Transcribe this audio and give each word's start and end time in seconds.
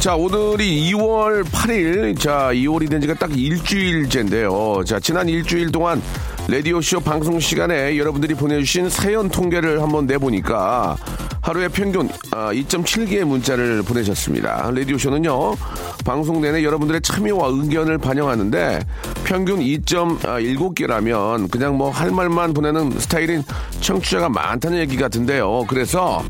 자, 0.00 0.14
오늘이 0.14 0.92
2월 0.92 1.42
8일. 1.44 2.18
자, 2.18 2.50
2월이 2.52 2.88
된 2.88 3.00
지가 3.00 3.14
딱 3.14 3.36
일주일째인데요. 3.36 4.84
자, 4.86 5.00
지난 5.00 5.28
일주일 5.28 5.72
동안 5.72 6.00
라디오쇼 6.46 7.00
방송 7.00 7.40
시간에 7.40 7.98
여러분들이 7.98 8.34
보내주신 8.34 8.90
사연 8.90 9.28
통계를 9.28 9.82
한번 9.82 10.06
내보니까 10.06 10.96
하루에 11.42 11.66
평균 11.68 12.08
2.7개의 12.08 13.24
문자를 13.24 13.82
보내셨습니다. 13.82 14.70
라디오쇼는요, 14.70 15.56
방송 16.04 16.40
내내 16.40 16.62
여러분들의 16.62 17.02
참여와 17.02 17.48
의견을 17.50 17.98
반영하는데 17.98 18.80
평균 19.24 19.58
2.7개라면 19.58 21.50
그냥 21.50 21.76
뭐 21.76 21.90
할 21.90 22.12
말만 22.12 22.54
보내는 22.54 22.92
스타일인 23.00 23.42
청취자가 23.80 24.28
많다는 24.28 24.78
얘기 24.78 24.96
같은데요. 24.96 25.64
그래서 25.68 26.22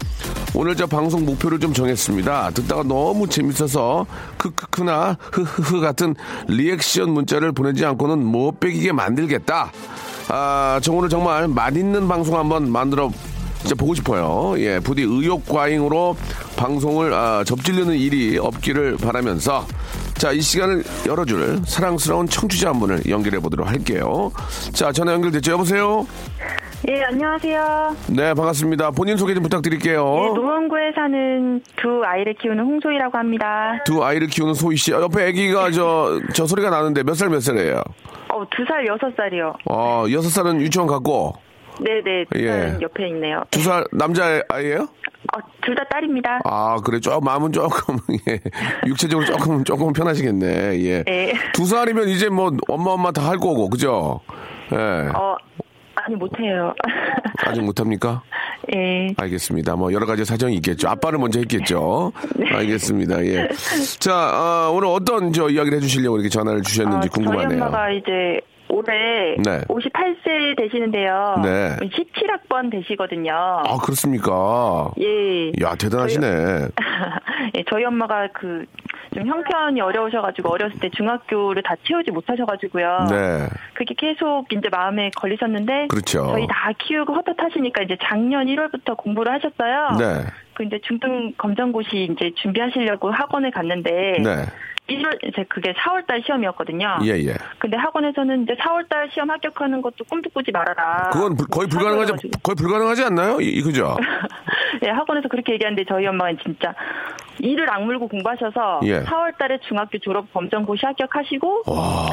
오늘 0.54 0.74
저 0.76 0.86
방송 0.86 1.24
목표를 1.24 1.60
좀 1.60 1.72
정했습니다. 1.72 2.50
듣다가 2.50 2.82
너무 2.82 3.28
재밌어서 3.28 4.06
크크크나 4.38 5.16
흐흐흐 5.32 5.80
같은 5.80 6.14
리액션 6.48 7.10
문자를 7.10 7.52
보내지 7.52 7.84
않고는 7.84 8.24
못 8.24 8.58
빼기게 8.58 8.92
만들겠다. 8.92 9.70
아, 10.28 10.80
저 10.82 10.92
오늘 10.92 11.08
정말 11.08 11.48
맛있는 11.48 12.08
방송 12.08 12.38
한번 12.38 12.70
만들어 12.70 13.10
진짜 13.60 13.74
보고 13.74 13.94
싶어요. 13.94 14.54
예, 14.58 14.78
부디 14.80 15.02
의욕 15.02 15.46
과잉으로 15.46 16.16
방송을 16.56 17.12
아, 17.12 17.44
접질르는 17.44 17.96
일이 17.96 18.38
없기를 18.38 18.96
바라면서 18.96 19.66
자, 20.14 20.32
이 20.32 20.40
시간을 20.40 20.82
열어줄 21.06 21.62
사랑스러운 21.66 22.28
청취자 22.28 22.70
한 22.70 22.80
분을 22.80 23.02
연결해 23.08 23.38
보도록 23.38 23.68
할게요. 23.68 24.32
자, 24.72 24.90
전화 24.92 25.12
연결됐죠? 25.12 25.52
여보세요? 25.52 26.06
예, 26.86 27.02
안녕하세요. 27.02 27.96
네, 28.16 28.34
반갑습니다. 28.34 28.92
본인 28.92 29.16
소개 29.16 29.34
좀 29.34 29.42
부탁드릴게요. 29.42 29.96
예, 30.00 30.34
노원구에 30.34 30.92
사는 30.94 31.60
두 31.76 32.02
아이를 32.04 32.34
키우는 32.34 32.64
홍소희라고 32.64 33.18
합니다. 33.18 33.80
두 33.84 34.02
아이를 34.04 34.28
키우는 34.28 34.54
소희 34.54 34.76
씨. 34.76 34.92
어, 34.94 35.02
옆에 35.02 35.28
아기가 35.28 35.70
저, 35.72 36.20
저 36.34 36.46
소리가 36.46 36.70
나는데 36.70 37.02
몇 37.02 37.14
살 37.14 37.30
몇 37.30 37.40
살이에요? 37.40 37.82
어, 38.32 38.44
두 38.56 38.64
살, 38.66 38.86
여섯 38.86 39.12
살이요. 39.16 39.54
어, 39.68 40.04
여섯 40.12 40.28
살은 40.28 40.60
유치원 40.60 40.86
갔고, 40.86 41.34
네네, 41.84 42.24
두 42.30 42.40
예. 42.46 42.78
옆에 42.80 43.08
있네요. 43.08 43.42
두 43.50 43.60
살 43.60 43.84
남자 43.92 44.40
아이예요? 44.48 44.82
어, 44.82 45.38
둘 45.62 45.74
다 45.74 45.82
딸입니다. 45.90 46.40
아, 46.44 46.76
그래. 46.84 47.00
좀 47.00 47.22
마음은 47.24 47.52
조금, 47.52 47.98
예. 48.28 48.40
육체적으로 48.86 49.26
조금, 49.26 49.64
조금 49.64 49.92
편하시겠네. 49.92 50.46
예. 50.84 51.04
예. 51.08 51.32
두 51.52 51.64
살이면 51.66 52.08
이제 52.08 52.28
뭐 52.28 52.52
엄마 52.68 52.92
엄마 52.92 53.10
다 53.10 53.28
할 53.28 53.36
거고, 53.36 53.68
그죠? 53.68 54.20
예. 54.72 54.76
어, 55.14 55.36
아니, 56.08 56.16
못해요. 56.16 56.74
아직 57.46 57.60
못합니까? 57.62 58.22
예. 58.74 59.08
알겠습니다. 59.16 59.76
뭐 59.76 59.92
여러 59.92 60.06
가지 60.06 60.24
사정이 60.24 60.54
있겠죠. 60.56 60.88
아빠를 60.88 61.18
먼저 61.18 61.38
했겠죠. 61.38 62.12
알겠습니다. 62.50 63.24
예. 63.26 63.48
자, 63.98 64.14
어, 64.14 64.72
오늘 64.72 64.88
어떤 64.88 65.32
저 65.34 65.50
이야기를 65.50 65.76
해주시려고 65.76 66.16
이렇게 66.16 66.30
전화를 66.30 66.62
주셨는지 66.62 67.08
어, 67.08 67.10
저희 67.10 67.10
궁금하네요. 67.10 67.62
엄마가 67.62 67.90
이제 67.90 68.40
올해 68.70 69.36
네. 69.38 69.60
58세 69.68 70.56
되시는데요. 70.56 71.36
네. 71.42 71.76
17학번 71.76 72.70
되시거든요. 72.70 73.32
아, 73.32 73.76
그렇습니까? 73.82 74.92
예. 75.00 75.52
야, 75.62 75.74
대단하시네. 75.74 76.26
예, 77.56 77.64
저희 77.70 77.84
엄마가 77.84 78.28
그, 78.32 78.64
좀 79.14 79.26
형편이 79.26 79.80
어려우셔가지고 79.80 80.50
어렸을 80.50 80.78
때 80.80 80.90
중학교를 80.90 81.62
다 81.62 81.74
채우지 81.86 82.10
못하셔가지고요. 82.10 83.06
네. 83.10 83.48
그게 83.74 83.94
계속 83.96 84.46
이제 84.52 84.68
마음에 84.70 85.10
걸리셨는데. 85.16 85.88
그렇죠. 85.88 86.26
저희 86.32 86.46
다 86.46 86.70
키우고 86.78 87.14
헛헛하시니까 87.14 87.82
이제 87.82 87.96
작년 88.02 88.46
1월부터 88.46 88.96
공부를 88.96 89.32
하셨어요. 89.32 89.96
네. 89.98 90.24
그 90.54 90.64
이제 90.64 90.78
중등 90.82 91.32
검정고시 91.38 92.10
이제 92.12 92.32
준비하시려고 92.36 93.10
학원에 93.10 93.50
갔는데. 93.50 93.90
네. 94.22 94.44
1월, 94.88 95.18
이제 95.22 95.44
그게 95.48 95.72
4월달 95.74 96.24
시험이었거든요. 96.24 96.98
예, 97.04 97.10
예. 97.26 97.34
근데 97.58 97.76
학원에서는 97.76 98.42
이제 98.44 98.54
4월달 98.54 99.12
시험 99.12 99.30
합격하는 99.30 99.82
것도 99.82 100.04
꿈도 100.08 100.30
꾸지 100.30 100.50
말아라. 100.50 101.10
그건 101.12 101.36
불- 101.36 101.46
거의 101.48 101.68
불가능하지. 101.68 102.12
거의 102.42 102.56
불가능하지 102.56 103.04
않나요? 103.04 103.40
이, 103.40 103.60
그죠? 103.62 103.96
예, 104.82 104.88
학원에서 104.90 105.28
그렇게 105.28 105.52
얘기하는데 105.54 105.84
저희 105.88 106.06
엄마가 106.06 106.30
진짜 106.42 106.74
이를 107.40 107.70
악물고 107.72 108.08
공부하셔서 108.08 108.80
예. 108.84 109.02
4월 109.02 109.36
달에 109.38 109.58
중학교 109.68 109.98
졸업 109.98 110.32
검정고시 110.32 110.84
합격하시고 110.86 111.62
또 111.66 111.72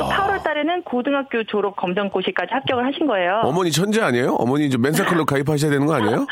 8월 0.10 0.44
달에는 0.44 0.84
고등학교 0.84 1.44
졸업 1.46 1.76
검정고시까지 1.78 2.54
합격을 2.54 2.86
하신 2.88 3.08
거예요. 3.08 3.42
어머니 3.44 3.72
천재 3.72 4.02
아니에요? 4.02 4.34
어머니 4.36 4.66
이제 4.66 4.78
멘사클럽 4.78 5.26
가입하셔야 5.28 5.72
되는 5.72 5.86
거 5.88 5.96
아니에요? 5.96 6.26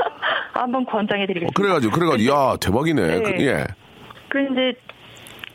한번 0.54 0.86
권장해 0.86 1.26
드리겠습니다. 1.26 1.54
그래가지고, 1.60 1.94
그래가지고, 1.94 2.32
야, 2.34 2.56
대박이네. 2.58 3.08
네. 3.08 3.22
그, 3.22 3.44
예. 3.46 3.66
그 4.30 4.42
이제 4.52 4.74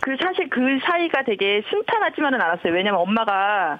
그 0.08 0.16
사실 0.22 0.48
그 0.48 0.78
사이가 0.82 1.22
되게 1.24 1.62
순탄하지만은 1.68 2.40
않았어요. 2.40 2.72
왜냐면 2.72 3.00
엄마가 3.00 3.78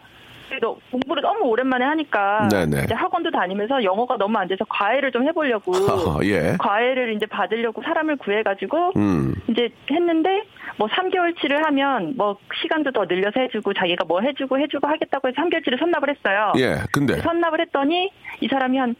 그래도 0.51 0.79
공부를 0.91 1.23
너무 1.23 1.45
오랜만에 1.47 1.87
하니까 1.87 2.49
네네. 2.51 2.83
이제 2.85 2.93
학원도 2.95 3.31
다니면서 3.31 3.83
영어가 3.83 4.19
너무 4.19 4.37
안 4.37 4.47
돼서 4.47 4.65
과외를 4.69 5.11
좀 5.11 5.27
해보려고 5.27 5.73
예. 6.25 6.57
과외를 6.59 7.15
이제 7.15 7.25
받으려고 7.25 7.83
사람을 7.83 8.17
구해가지고 8.17 8.93
음. 8.97 9.35
이제 9.49 9.71
했는데 9.91 10.43
뭐 10.77 10.87
3개월치를 10.89 11.65
하면 11.65 12.13
뭐 12.19 12.37
시간도 12.61 12.93
더 12.93 13.07
늘려서 13.07 13.41
해주고 13.41 13.73
자기가 13.73 14.05
뭐 14.05 14.21
해주고 14.21 14.59
해주고 14.59 14.87
하겠다고 14.87 15.29
해서 15.29 15.41
3개월치를 15.43 15.79
선납을 15.79 16.11
했어요. 16.15 16.53
예, 16.59 16.77
근데. 16.93 17.17
선납을 17.21 17.61
했더니 17.63 18.11
이 18.43 18.49
사람이 18.49 18.77
한 18.77 18.95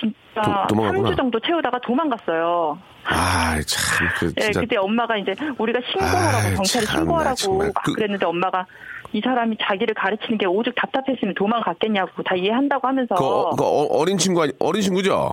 진짜 0.00 0.66
도- 0.68 0.74
도망갔구나. 0.74 1.10
3주 1.10 1.16
정도 1.16 1.38
채우다가 1.38 1.78
도망갔어요. 1.80 2.78
아, 3.04 3.60
참, 3.66 4.08
그, 4.18 4.32
예, 4.38 4.42
진짜. 4.42 4.60
그때 4.60 4.76
엄마가 4.76 5.16
이제 5.16 5.34
우리가 5.58 5.80
신고하라고 5.90 6.46
아이, 6.48 6.54
경찰에 6.54 6.84
참나, 6.86 7.00
신고하라고 7.00 7.36
정말. 7.36 7.66
막 7.74 7.82
그- 7.84 7.92
그랬는데 7.94 8.26
엄마가 8.26 8.66
이 9.12 9.20
사람이 9.20 9.56
자기를 9.60 9.94
가르치는 9.94 10.38
게 10.38 10.46
오죽 10.46 10.74
답답했으면 10.74 11.34
도망갔겠냐고 11.34 12.22
다 12.22 12.34
이해한다고 12.34 12.86
하면서 12.88 13.14
그, 13.14 13.24
어, 13.24 13.50
그 13.50 13.64
어- 13.64 13.86
어린 14.00 14.16
친구, 14.18 14.42
아니, 14.42 14.52
어린 14.58 14.80
친구죠? 14.82 15.30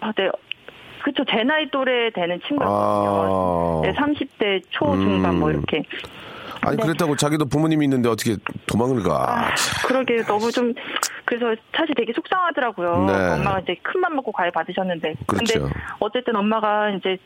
아, 0.00 0.12
네. 0.12 0.30
그쵸 1.02 1.24
제 1.30 1.42
나이 1.44 1.68
또래 1.70 2.10
되는 2.10 2.36
아. 2.42 2.46
친구였거든요. 2.46 3.80
네, 3.82 3.92
30대 3.94 4.62
초 4.70 4.94
중반 4.96 5.38
뭐 5.38 5.48
음. 5.48 5.54
이렇게. 5.54 5.82
아니, 6.62 6.76
네. 6.76 6.82
그렇다고 6.82 7.16
자기도 7.16 7.46
부모님이 7.46 7.86
있는데 7.86 8.08
어떻게 8.08 8.36
도망을 8.66 9.02
가. 9.02 9.48
아, 9.48 9.54
그러게 9.86 10.22
너무 10.24 10.50
좀 10.52 10.74
그래서 11.24 11.54
사실 11.74 11.94
되게 11.94 12.12
속상하더라고요. 12.12 13.06
네. 13.06 13.12
엄마가 13.34 13.60
이제 13.60 13.76
큰맘 13.82 14.16
먹고 14.16 14.32
과외 14.32 14.50
받으셨는데. 14.50 15.14
그렇죠. 15.26 15.60
근데 15.60 15.74
어쨌든 16.00 16.36
엄마가 16.36 16.90
이제 16.90 17.18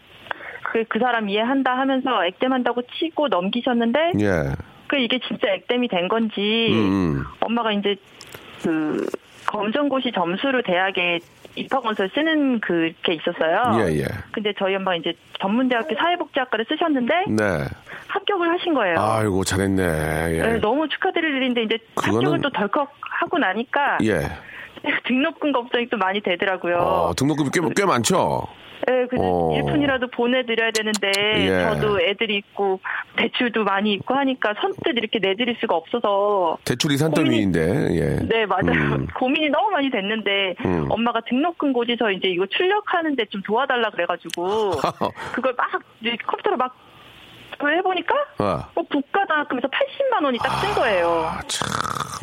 그, 0.62 0.84
그 0.88 0.98
사람 0.98 1.28
이해한다 1.28 1.76
하면서 1.76 2.24
액땜한다고 2.26 2.82
치고 2.98 3.28
넘기셨는데 3.28 4.12
예. 4.20 4.54
그 4.88 4.96
이게 4.96 5.18
진짜 5.26 5.48
액땜이 5.48 5.88
된 5.88 6.08
건지 6.08 6.68
음. 6.72 7.24
엄마가 7.40 7.72
이제 7.72 7.96
그 8.62 9.06
검정고시 9.46 10.12
점수를 10.12 10.62
대학에 10.62 11.20
입학원서 11.56 12.08
쓰는 12.14 12.60
그게 12.60 13.14
있었어요. 13.14 13.78
예, 13.80 14.00
예. 14.00 14.04
근데 14.32 14.52
저희 14.58 14.74
엄마가 14.74 14.96
이제 14.96 15.12
전문대학교 15.40 15.94
사회복지학과를 15.94 16.66
쓰셨는데 16.68 17.14
네. 17.28 17.64
합격을 18.14 18.48
하신 18.48 18.74
거예요. 18.74 18.96
아이고, 18.98 19.42
잘했네. 19.44 19.82
예. 19.82 20.42
네, 20.42 20.58
너무 20.58 20.88
축하드릴 20.88 21.34
일인데 21.36 21.62
이제 21.64 21.78
그거는- 21.96 22.14
합격을 22.16 22.40
또 22.42 22.50
덜컥 22.50 22.92
하고 23.20 23.38
나니까 23.38 23.98
예. 24.04 24.20
등록금 25.06 25.52
걱정이 25.52 25.88
또 25.88 25.96
많이 25.96 26.20
되더라고요. 26.20 26.76
어, 26.76 27.14
등록금이 27.16 27.50
꽤, 27.52 27.60
꽤 27.74 27.84
많죠? 27.84 28.46
네, 28.86 29.06
그래서 29.08 29.24
어. 29.26 29.56
일푼이라도 29.56 30.08
보내드려야 30.08 30.70
되는데 30.72 31.10
예. 31.38 31.62
저도 31.64 32.00
애들이 32.02 32.36
있고 32.36 32.80
대출도 33.16 33.64
많이 33.64 33.94
있고 33.94 34.14
하니까 34.14 34.52
선뜻 34.60 34.98
이렇게 34.98 35.18
내드릴 35.20 35.56
수가 35.58 35.74
없어서 35.74 36.58
대출이 36.66 36.98
산더미인데, 36.98 37.60
예. 37.96 38.26
네 38.28 38.44
맞아요 38.44 38.72
음. 38.96 39.06
고민이 39.18 39.48
너무 39.48 39.70
많이 39.70 39.90
됐는데 39.90 40.56
음. 40.66 40.86
엄마가 40.90 41.20
등록금 41.26 41.72
고지서 41.72 42.10
이제 42.10 42.28
이거 42.28 42.44
출력하는데 42.46 43.24
좀 43.26 43.40
도와달라 43.42 43.88
그래가지고 43.88 44.72
그걸 45.34 45.54
막 45.56 45.70
컴퓨터로 46.26 46.56
막 46.58 46.76
그걸 47.58 47.76
해보니까 47.78 48.14
아. 48.38 48.68
뭐 48.74 48.84
국가장학금에서 48.90 49.68
80만 49.68 50.24
원이 50.24 50.38
딱뜬 50.38 50.74
거예요. 50.74 51.08
아, 51.30 51.40
참, 51.46 51.68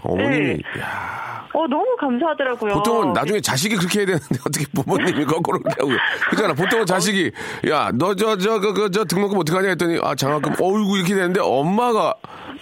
어머님이, 0.03 0.47
네. 0.47 0.81
야. 0.81 1.31
어 1.53 1.67
너무 1.67 1.97
감사하더라고요. 1.99 2.75
보통은 2.75 3.11
나중에 3.11 3.41
자식이 3.41 3.75
그렇게 3.75 3.99
해야 3.99 4.05
되는데 4.05 4.35
어떻게 4.47 4.65
부모님이 4.73 5.25
거꾸로 5.25 5.59
그렇게 5.59 5.81
하고 5.81 5.91
그렇잖아 6.29 6.53
보통은 6.53 6.85
자식이 6.85 7.29
야 7.69 7.91
너 7.91 8.15
저 8.15 8.37
저그그저 8.37 9.03
등록금 9.03 9.37
어떻게 9.37 9.57
하냐 9.57 9.69
했더니 9.69 9.99
아 10.01 10.15
장학금 10.15 10.53
어이구 10.53 10.97
이렇게 10.97 11.13
되는데 11.13 11.41
엄마가 11.41 12.13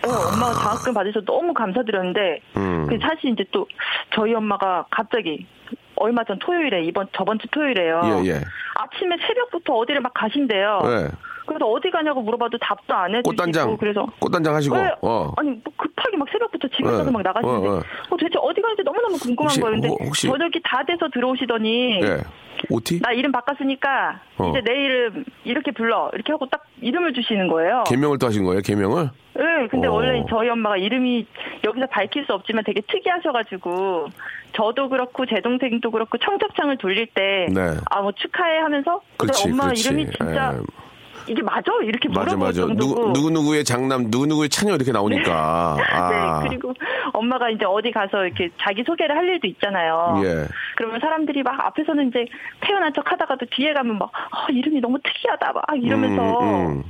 어, 0.08 0.10
엄마가 0.34 0.54
장학금 0.54 0.94
받으셔서 0.96 1.24
너무 1.24 1.54
감사드렸는데 1.54 2.40
음. 2.58 2.88
그 2.90 2.98
사실 3.00 3.30
이제 3.32 3.46
또 3.52 3.68
저희 4.16 4.34
엄마가 4.34 4.86
갑자기 4.90 5.46
얼마 5.96 6.24
전 6.24 6.40
토요일에 6.40 6.84
이번 6.86 7.08
저번 7.16 7.38
주 7.38 7.48
토요일에요. 7.50 8.02
예, 8.24 8.30
예. 8.30 8.34
아침에 8.76 9.18
새벽부터 9.28 9.74
어디를 9.74 10.02
막 10.02 10.14
가신대요. 10.16 10.80
예. 10.86 11.08
그래서 11.50 11.66
어디 11.66 11.90
가냐고 11.90 12.22
물어봐도 12.22 12.58
답도 12.60 12.94
안 12.94 13.10
해주시고 13.16 13.30
꽃단장 13.32 13.78
그래서 13.78 14.06
꽃단장 14.20 14.54
하시고 14.56 14.76
왜? 14.76 14.92
어 15.02 15.34
아니 15.38 15.50
뭐 15.50 15.62
급하게 15.76 16.16
막 16.18 16.28
새벽부터 16.32 16.68
집에서도 16.78 17.06
네. 17.06 17.12
막 17.12 17.22
나가시는데 17.24 17.68
어, 17.68 17.72
어, 17.72 17.78
어. 17.78 17.82
도대체 18.12 18.38
어디 18.40 18.62
가는지 18.62 18.84
너무너무 18.84 19.18
궁금한 19.18 19.48
혹시- 19.50 19.60
거예요. 19.60 19.74
근데 19.74 19.88
뭐, 19.88 19.98
혹시- 20.06 20.28
저녁이 20.28 20.52
다 20.64 20.84
돼서 20.86 21.10
들어오시더니 21.12 22.02
예. 22.04 22.18
OT 22.70 23.00
나 23.02 23.12
이름 23.14 23.32
바꿨으니까 23.32 24.20
어. 24.38 24.50
이제 24.50 24.62
내 24.62 24.74
이름 24.84 25.24
이렇게 25.46 25.72
불러 25.72 26.12
이렇게 26.14 26.32
하고 26.32 26.46
딱 26.50 26.64
이름을 26.82 27.14
주시는 27.14 27.48
거예요. 27.48 27.84
개명을 27.88 28.20
또 28.20 28.28
하신 28.28 28.44
거예요 28.44 28.62
개명을 28.62 29.10
네, 29.36 29.68
근데 29.72 29.88
어. 29.88 29.94
원래 29.94 30.24
저희 30.30 30.50
엄마가 30.50 30.78
이름이 30.78 31.26
여기서 31.64 31.88
밝힐 31.88 32.26
수 32.26 32.34
없지만 32.34 32.64
되게 32.66 32.82
특이하셔가지고 32.82 34.08
저도 34.54 34.90
그렇고 34.90 35.26
제 35.26 35.40
동생도 35.42 35.90
그렇고 35.92 36.18
청첩장을 36.18 36.78
돌릴 36.78 37.08
때 37.08 37.48
네. 37.50 37.62
아뭐 37.92 38.12
축하해 38.14 38.60
하면서 38.60 39.02
그렇지 39.18 39.50
엄마 39.50 39.66
그렇지 39.66 39.88
이름이 39.90 40.06
진짜 40.12 40.54
예. 40.56 40.60
이 40.60 40.64
게 41.36 41.42
맞아 41.42 41.72
이렇게 41.84 42.10
맞아 42.10 42.36
맞아 42.36 42.62
정도고 42.62 42.96
누구 42.96 43.14
누구 43.14 43.30
누구 43.32 43.56
의 43.56 43.64
장남 43.64 44.10
누구 44.10 44.26
누구의 44.26 44.50
차녀 44.50 44.76
이렇게 44.76 44.92
나오니까 44.92 45.78
아네 45.92 46.48
그리고 46.48 46.74
엄마가 47.14 47.50
이제 47.50 47.66
어디 47.66 47.92
가서 47.92 48.26
이렇게 48.26 48.50
자기 48.62 48.84
소개를 48.84 49.16
할 49.16 49.28
일도 49.28 49.48
있잖아요. 49.48 50.22
예. 50.24 50.48
그러면 50.76 51.00
사람들이 51.00 51.44
막 51.44 51.60
앞에서는 51.66 52.08
이제 52.10 52.26
태어난 52.62 52.94
척 52.94 53.12
하다가도 53.12 53.48
뒤에 53.52 53.74
가면 53.74 53.98
막 53.98 54.12
아, 54.14 54.48
이름이 54.52 54.82
너무 54.82 54.98
특이하다 55.04 55.54
막 55.54 55.64
이러면서 55.82 56.40
음, 56.40 56.68
음. 56.68 56.84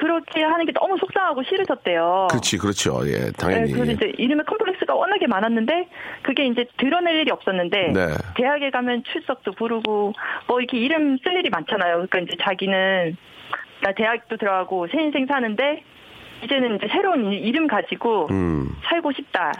그렇게 0.00 0.42
하는 0.42 0.64
게 0.64 0.72
너무 0.72 0.96
속상하고 0.98 1.42
싫으셨대요. 1.42 2.28
그렇지 2.30 2.56
그렇죠 2.56 3.00
예 3.04 3.26
네, 3.26 3.32
당연히 3.32 3.72
그래서 3.72 3.92
이제 3.92 4.12
이름에 4.16 4.42
컴플렉스가 4.44 4.94
워낙에 4.94 5.26
많았는데 5.26 5.88
그게 6.22 6.46
이제 6.46 6.66
드러낼 6.78 7.16
일이 7.16 7.30
없었는데 7.30 7.92
네. 7.92 8.06
대학에 8.34 8.70
가면 8.70 9.04
출석도 9.04 9.52
부르고 9.52 10.14
뭐 10.46 10.58
이렇게 10.58 10.78
이름 10.78 11.18
쓸 11.22 11.34
일이 11.36 11.50
많잖아요. 11.50 12.06
그러니까 12.08 12.20
이제 12.20 12.36
자기는 12.42 13.16
나 13.82 13.92
대학도 13.92 14.36
들어가고 14.36 14.88
새 14.88 15.00
인생 15.02 15.26
사는데 15.26 15.82
이제는 16.44 16.76
이제 16.76 16.88
새로운 16.88 17.32
이- 17.32 17.36
이름 17.38 17.66
가지고 17.66 18.28
음. 18.30 18.68
살고 18.84 19.12
싶다. 19.12 19.52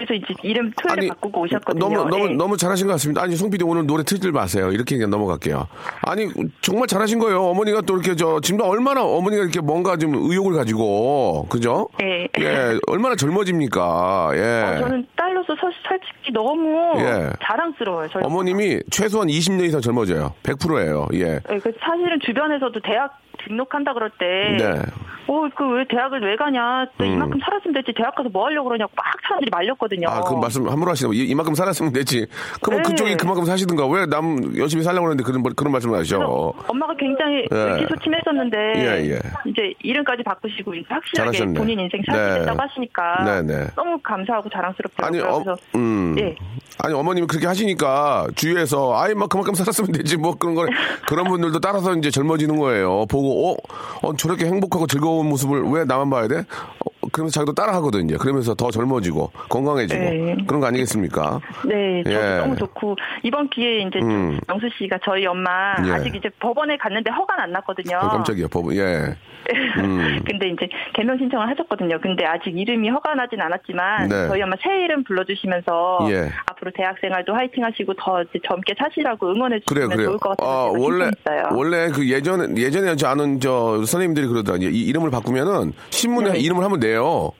그래서 0.00 0.14
이제 0.14 0.34
이름 0.42 0.72
토요일에 0.72 1.08
바꾸고 1.08 1.42
오셨거든요. 1.42 1.78
너무 1.88 2.08
너무 2.08 2.28
네. 2.28 2.34
너무 2.34 2.56
잘하신 2.56 2.86
것 2.86 2.94
같습니다. 2.94 3.22
아니 3.22 3.36
송 3.36 3.50
PD 3.50 3.64
오늘 3.64 3.86
노래 3.86 4.02
틀지 4.02 4.30
마세요. 4.30 4.70
이렇게 4.72 4.96
그냥 4.96 5.10
넘어갈게요. 5.10 5.68
아니 6.02 6.26
정말 6.62 6.86
잘하신 6.86 7.18
거예요. 7.18 7.42
어머니가 7.42 7.82
또 7.82 7.94
이렇게 7.96 8.16
저 8.16 8.40
지금 8.40 8.62
얼마나 8.62 9.02
어머니가 9.04 9.42
이렇게 9.42 9.60
뭔가 9.60 9.98
좀 9.98 10.14
의욕을 10.14 10.54
가지고 10.54 11.46
그죠? 11.50 11.88
네. 11.98 12.26
예, 12.38 12.78
얼마나 12.86 13.14
젊어집니까? 13.14 14.30
예. 14.34 14.40
어, 14.40 14.78
저는 14.80 15.06
딸로서 15.16 15.54
서- 15.56 15.70
솔직히 15.86 16.32
너무 16.32 16.94
예. 16.98 17.30
자랑스러워요. 17.42 18.08
저희 18.10 18.22
어머님이 18.24 18.80
최소한 18.90 19.28
20년 19.28 19.64
이상 19.64 19.82
젊어져요. 19.82 20.32
100%예요. 20.44 21.08
예. 21.14 21.24
네, 21.24 21.58
그 21.62 21.70
사실은 21.80 22.18
주변에서도 22.24 22.80
대학 22.80 23.18
등록한다 23.46 23.92
그럴 23.94 24.10
때, 24.18 24.56
네. 24.58 24.82
어, 25.26 25.48
그 25.54 25.64
왜 25.70 25.84
대학을 25.88 26.20
왜 26.22 26.34
가냐? 26.36 26.86
또 26.98 27.04
음. 27.04 27.12
이만큼 27.12 27.38
살았으면 27.40 27.74
됐지. 27.74 27.92
대학 27.96 28.14
가서 28.16 28.28
뭐 28.30 28.46
하려고 28.46 28.68
그러냐고 28.68 28.90
막 28.96 29.04
사람들이 29.22 29.50
말렸거든요. 29.52 30.08
아, 30.08 30.20
그 30.22 30.34
말씀 30.34 30.68
함부로 30.68 30.90
하시는 30.90 31.08
거. 31.10 31.14
이- 31.14 31.28
이만큼 31.28 31.54
살았으면 31.54 31.92
됐지. 31.92 32.26
그럼 32.60 32.82
네. 32.82 32.88
그쪽이 32.90 33.16
그만큼 33.16 33.44
사시든가. 33.44 33.86
왜 33.86 34.06
남 34.06 34.40
열심히 34.56 34.82
살려고 34.82 35.04
그러는데 35.06 35.22
그런, 35.22 35.42
그런 35.54 35.70
말씀을. 35.72 35.98
그래서 35.98 36.52
엄마가 36.66 36.94
굉장히 36.98 37.44
예. 37.52 37.56
의기소침했었는데 37.56 38.56
예, 38.76 39.10
예. 39.12 39.18
이제 39.46 39.72
이름까지 39.82 40.22
바꾸시고 40.24 40.74
이제 40.74 40.86
확실하게 40.88 41.38
잘하셨네. 41.38 41.58
본인 41.58 41.78
인생 41.80 42.00
네. 42.08 42.12
살겠다고 42.12 42.62
하시니까 42.62 43.24
네, 43.24 43.42
네. 43.42 43.66
너무 43.76 43.98
감사하고 44.02 44.48
자랑스럽더라고요. 44.50 45.22
아니, 45.22 45.30
어, 45.32 45.42
그래서 45.42 45.60
음. 45.76 46.16
예. 46.18 46.34
아니, 46.82 46.94
어머님이 46.94 47.26
그렇게 47.26 47.46
하시니까 47.46 48.26
주위에서, 48.36 48.98
아이, 48.98 49.12
뭐, 49.12 49.26
그만큼 49.28 49.52
살았으면 49.52 49.92
되지, 49.92 50.16
뭐, 50.16 50.34
그런 50.34 50.54
거, 50.54 50.64
그런 51.06 51.26
분들도 51.28 51.60
따라서 51.60 51.94
이제 51.94 52.10
젊어지는 52.10 52.56
거예요. 52.58 53.04
보고, 53.10 53.29
어, 53.32 53.56
어 54.02 54.16
저렇게 54.16 54.46
행복하고 54.46 54.86
즐거운 54.86 55.28
모습을 55.28 55.62
왜 55.70 55.84
나만 55.84 56.10
봐야 56.10 56.28
돼? 56.28 56.38
어, 56.38 56.90
그러면서 57.12 57.34
자기도 57.34 57.54
따라 57.54 57.74
하거든요. 57.74 58.18
그러면서 58.18 58.54
더 58.54 58.70
젊어지고, 58.70 59.30
건강해지고. 59.48 60.00
네. 60.00 60.36
그런 60.46 60.60
거 60.60 60.66
아니겠습니까? 60.66 61.40
네, 61.66 62.02
예. 62.06 62.38
너무 62.38 62.56
좋고 62.56 62.96
이번 63.22 63.48
기회에 63.50 63.82
이제 63.82 63.98
음. 64.00 64.38
영수 64.48 64.68
씨가 64.78 64.98
저희 65.04 65.26
엄마 65.26 65.74
예. 65.86 65.90
아직 65.92 66.14
이제 66.14 66.28
법원에 66.40 66.76
갔는데 66.76 67.10
허가는 67.10 67.44
안 67.44 67.52
났거든요. 67.52 67.98
어, 67.98 68.08
깜짝이야, 68.08 68.48
법은, 68.48 68.76
예. 68.76 69.16
음. 69.78 70.20
근데 70.24 70.48
이제 70.48 70.68
개명 70.94 71.16
신청을 71.18 71.48
하셨거든요. 71.50 72.00
근데 72.00 72.24
아직 72.24 72.56
이름이 72.56 72.88
허가 72.90 73.14
나진 73.14 73.40
않았지만 73.40 74.08
네. 74.08 74.28
저희 74.28 74.42
엄마 74.42 74.56
새 74.62 74.84
이름 74.84 75.02
불러주시면서 75.04 75.98
예. 76.10 76.30
앞으로 76.46 76.70
대학 76.74 76.96
생활도 77.00 77.34
화이팅하시고 77.34 77.94
더 77.94 78.22
젊게 78.46 78.74
사시라고 78.78 79.32
응원해 79.32 79.60
그래, 79.66 79.80
주시면 79.80 79.96
그래. 79.96 80.04
좋을 80.04 80.18
것 80.18 80.30
같아서 80.30 80.50
아, 80.50 80.64
원래, 80.70 81.10
신청했어요. 81.10 81.56
원래 81.56 81.88
그 81.88 82.08
예전에, 82.08 82.54
예전에 82.56 82.96
저 82.96 83.08
아는 83.10 83.40
저 83.40 83.76
선생님들이 83.78 84.26
그러더라고요. 84.28 84.68
이 84.70 84.80
이름을 84.82 85.10
바꾸면은 85.10 85.72
신문에 85.90 86.32
네. 86.32 86.38
이름을 86.40 86.64
하면 86.64 86.80
돼요. 86.80 87.30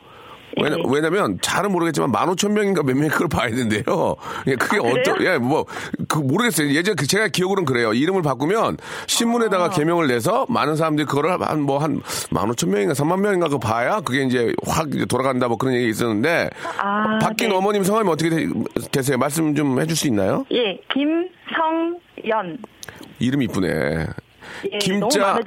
왜냐, 0.60 0.76
예. 0.78 0.82
왜냐면 0.88 1.38
잘은 1.40 1.70
모르겠지만 1.70 2.10
만 2.10 2.28
오천 2.28 2.52
명인가 2.52 2.82
몇 2.82 2.96
명이 2.96 3.08
그걸 3.10 3.28
봐야 3.28 3.48
된대요. 3.54 4.16
예, 4.48 4.56
그게 4.56 4.78
아? 4.78 4.80
어떤, 4.80 5.22
예, 5.24 5.38
뭐, 5.38 5.64
그 6.08 6.18
모르겠어요. 6.18 6.70
예전 6.74 6.96
그 6.96 7.06
제가 7.06 7.28
기억으로는 7.28 7.64
그래요. 7.64 7.92
이름을 7.94 8.22
바꾸면 8.22 8.78
신문에다가 9.06 9.66
아. 9.66 9.68
개명을 9.70 10.08
내서 10.08 10.46
많은 10.48 10.74
사람들이 10.74 11.06
그거를 11.06 11.30
한 11.40 11.60
뭐 11.60 11.78
한 11.78 12.02
만 12.32 12.50
오천 12.50 12.68
명인가 12.68 12.94
삼만 12.94 13.20
명인가 13.22 13.46
그거 13.46 13.60
봐야 13.60 14.00
그게 14.00 14.24
이제 14.24 14.52
확 14.66 14.88
이제 14.92 15.04
돌아간다 15.06 15.46
뭐 15.46 15.56
그런 15.56 15.74
얘기 15.76 15.88
있었는데 15.88 16.50
아, 16.78 17.18
바뀐 17.22 17.50
네. 17.50 17.54
어머님 17.54 17.84
성함이 17.84 18.10
어떻게 18.10 18.30
되, 18.30 18.48
되세요? 18.90 19.18
말씀 19.18 19.54
좀 19.54 19.80
해줄 19.80 19.96
수 19.96 20.08
있나요? 20.08 20.44
예, 20.50 20.80
김성연. 20.92 22.58
이름 23.20 23.42
이쁘네. 23.42 24.06
예, 24.72 24.78
김자. 24.78 25.38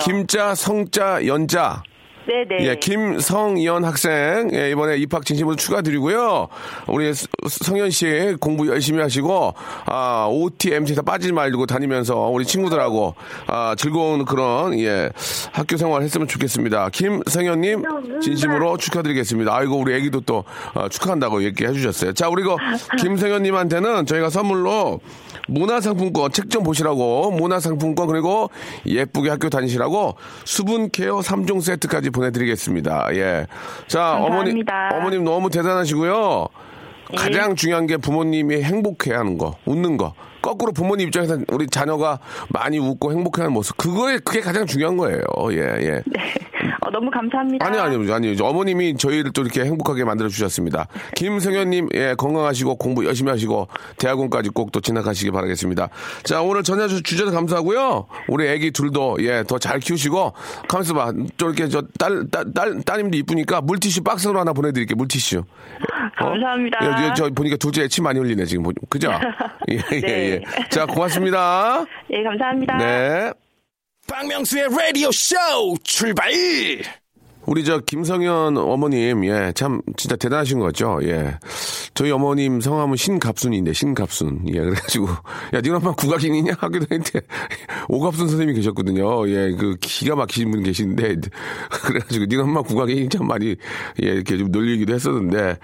김자, 0.00 0.54
성자, 0.54 1.26
연자. 1.26 1.82
네네. 2.24 2.64
예, 2.68 2.76
김성연 2.76 3.84
학생, 3.84 4.48
예, 4.54 4.70
이번에 4.70 4.96
입학 4.96 5.24
진심으로 5.24 5.56
축하드리고요. 5.56 6.46
우리 6.86 7.12
스- 7.12 7.26
성연 7.48 7.90
씨 7.90 8.36
공부 8.38 8.68
열심히 8.68 9.00
하시고, 9.02 9.54
아, 9.86 10.28
OT, 10.30 10.72
MT 10.72 10.94
다 10.94 11.02
빠지지 11.02 11.32
말고 11.32 11.66
다니면서 11.66 12.28
우리 12.28 12.44
친구들하고, 12.44 13.16
아, 13.48 13.74
즐거운 13.76 14.24
그런, 14.24 14.78
예, 14.78 15.10
학교 15.50 15.76
생활 15.76 16.02
했으면 16.02 16.28
좋겠습니다. 16.28 16.90
김성연님, 16.90 17.82
진심으로 18.20 18.76
축하드리겠습니다. 18.76 19.52
아이고, 19.56 19.76
우리 19.80 19.92
애기도 19.96 20.20
또, 20.20 20.44
아, 20.74 20.88
축하한다고 20.88 21.42
얘기해 21.42 21.72
주셨어요. 21.72 22.12
자, 22.12 22.28
우리 22.28 22.44
그, 22.44 22.54
김성연님한테는 23.02 24.06
저희가 24.06 24.30
선물로 24.30 25.00
문화상품권 25.48 26.30
책 26.32 26.48
좀 26.52 26.62
보시라고 26.64 27.30
문화상품권 27.30 28.06
그리고 28.08 28.50
예쁘게 28.86 29.30
학교 29.30 29.48
다니시라고 29.48 30.16
수분 30.44 30.90
케어 30.90 31.20
3종 31.20 31.62
세트까지 31.62 32.10
보내드리겠습니다. 32.10 33.08
예. 33.14 33.46
자, 33.86 34.12
어머니, 34.16 34.62
감사합니다. 34.64 34.90
어머님 34.96 35.24
너무 35.24 35.48
대단하시고요. 35.48 36.48
가장 37.16 37.54
중요한 37.56 37.86
게 37.86 37.96
부모님이 37.96 38.62
행복해 38.62 39.14
하는 39.14 39.38
거, 39.38 39.56
웃는 39.66 39.96
거. 39.96 40.14
거꾸로 40.42 40.72
부모님 40.72 41.06
입장에서 41.06 41.38
우리 41.48 41.66
자녀가 41.68 42.18
많이 42.50 42.78
웃고 42.78 43.12
행복해 43.12 43.42
하는 43.42 43.52
모습. 43.52 43.76
그거에, 43.76 44.18
그게 44.18 44.40
가장 44.40 44.66
중요한 44.66 44.96
거예요. 44.96 45.20
예, 45.52 45.56
예. 45.86 46.02
어, 46.80 46.90
너무 46.90 47.10
감사합니다. 47.10 47.64
아니, 47.66 47.78
아니요, 47.78 48.12
아니요. 48.12 48.34
어머님이 48.44 48.96
저희를 48.96 49.32
또 49.32 49.42
이렇게 49.42 49.64
행복하게 49.64 50.04
만들어 50.04 50.28
주셨습니다. 50.28 50.86
김성현님, 51.16 51.88
예, 51.94 52.14
건강하시고 52.18 52.76
공부 52.76 53.04
열심히 53.06 53.30
하시고 53.30 53.68
대학원까지 53.98 54.50
꼭 54.50 54.72
또 54.72 54.80
진학하시기 54.80 55.30
바라겠습니다. 55.30 55.88
자, 56.24 56.40
오늘 56.42 56.62
전화 56.62 56.88
주- 56.88 57.02
주셔서 57.02 57.30
감사하고요. 57.30 58.06
우리 58.28 58.48
애기 58.48 58.70
둘도, 58.70 59.18
예, 59.20 59.44
더 59.46 59.58
잘 59.58 59.78
키우시고, 59.80 60.32
가만있어 60.68 60.94
봐. 60.94 61.12
또 61.36 61.46
이렇게 61.46 61.68
저 61.68 61.82
딸, 61.98 62.24
딸, 62.30 62.52
딸, 62.54 62.80
따님도 62.82 63.16
이쁘니까 63.18 63.60
물티슈 63.60 64.02
박스로 64.02 64.40
하나 64.40 64.52
보내드릴게요, 64.52 64.96
물티슈. 64.96 65.42
감사합니다. 66.24 66.78
예, 66.82 67.08
예, 67.08 67.12
저 67.14 67.28
보니까 67.30 67.56
둘째 67.56 67.86
침 67.88 68.04
많이 68.04 68.18
흘리네, 68.18 68.44
지금. 68.44 68.62
보- 68.64 68.72
그죠? 68.88 69.10
예, 69.70 69.76
예, 69.92 70.00
네. 70.00 70.30
예. 70.34 70.68
자, 70.70 70.86
고맙습니다. 70.86 71.84
예, 72.10 72.22
감사합니다. 72.22 72.76
네. 72.78 73.32
박명수의 74.08 74.68
라디오 74.76 75.10
쇼 75.12 75.36
출발! 75.84 76.30
우리 77.46 77.64
저 77.64 77.80
김성현 77.80 78.56
어머님, 78.56 79.24
예, 79.24 79.52
참 79.54 79.80
진짜 79.96 80.14
대단하신 80.16 80.60
것 80.60 80.66
같죠? 80.66 81.00
예. 81.02 81.38
저희 81.94 82.10
어머님 82.12 82.60
성함은 82.60 82.96
신갑순인데, 82.96 83.72
신갑순. 83.72 84.44
예, 84.48 84.60
그래가지고, 84.60 85.06
야, 85.54 85.60
니네 85.60 85.76
엄마 85.76 85.92
국악인이냐? 85.92 86.54
하기도 86.58 86.86
했는데, 86.90 87.20
오갑순 87.88 88.28
선생님이 88.28 88.56
계셨거든요. 88.58 89.28
예, 89.28 89.52
그 89.58 89.76
기가 89.80 90.14
막히신 90.14 90.50
분 90.52 90.62
계신데, 90.62 91.16
그래가지고, 91.84 92.26
니네 92.26 92.42
엄마 92.42 92.62
국악인이 92.62 93.08
참 93.08 93.26
많이, 93.26 93.56
예, 94.02 94.06
이렇게 94.06 94.38
좀 94.38 94.52
놀리기도 94.52 94.94
했었는데, 94.94 95.58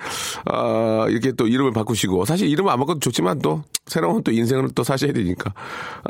아, 0.47 1.06
이렇게 1.08 1.32
또 1.32 1.47
이름을 1.47 1.73
바꾸시고, 1.73 2.25
사실 2.25 2.49
이름 2.49 2.68
안 2.68 2.78
바꿔도 2.80 2.99
좋지만 3.00 3.38
또, 3.38 3.62
새로운 3.87 4.23
또 4.23 4.32
인생을 4.32 4.70
또 4.75 4.82
사셔야 4.82 5.12
되니까. 5.12 5.54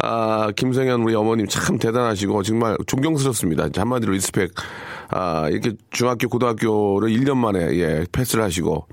아, 0.03 0.51
김성현 0.57 1.03
우리 1.03 1.15
어머님 1.15 1.47
참 1.47 1.79
대단하시고, 1.79 2.43
정말 2.43 2.77
존경스럽습니다. 2.87 3.69
한마디로 3.77 4.13
respect. 4.15 4.53
아, 5.09 5.49
이렇게 5.49 5.73
중학교, 5.91 6.29
고등학교를 6.29 7.11
1년 7.11 7.37
만에, 7.37 7.61
예, 7.79 8.05
패스를 8.13 8.45
하시고, 8.45 8.87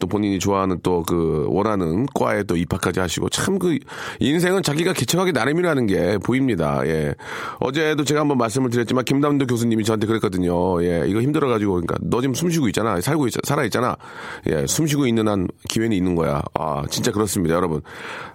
또 0.00 0.06
본인이 0.06 0.38
좋아하는 0.38 0.80
또 0.82 1.02
그 1.06 1.46
원하는 1.50 2.06
과에 2.14 2.42
또 2.42 2.56
입학까지 2.56 3.00
하시고 3.00 3.28
참 3.28 3.58
그 3.58 3.78
인생은 4.20 4.62
자기가 4.62 4.94
개척하기 4.94 5.32
나름이라는 5.32 5.86
게 5.86 6.16
보입니다. 6.18 6.80
예. 6.86 7.14
어제도 7.58 8.04
제가 8.04 8.20
한번 8.20 8.38
말씀을 8.38 8.70
드렸지만 8.70 9.04
김남도 9.04 9.46
교수님이 9.46 9.84
저한테 9.84 10.06
그랬거든요. 10.06 10.82
예. 10.84 11.04
이거 11.06 11.20
힘들어 11.20 11.48
가지고 11.48 11.72
그러니까 11.72 11.96
너 12.00 12.22
지금 12.22 12.32
숨 12.34 12.48
쉬고 12.50 12.68
있잖아. 12.68 12.98
살고 13.00 13.26
있, 13.26 13.34
살아 13.44 13.64
있잖아. 13.64 13.96
예. 14.48 14.66
숨 14.66 14.86
쉬고 14.86 15.06
있는 15.06 15.28
한 15.28 15.48
기회는 15.68 15.94
있는 15.94 16.14
거야. 16.14 16.40
아, 16.54 16.82
진짜 16.88 17.12
그렇습니다. 17.12 17.54
여러분. 17.54 17.82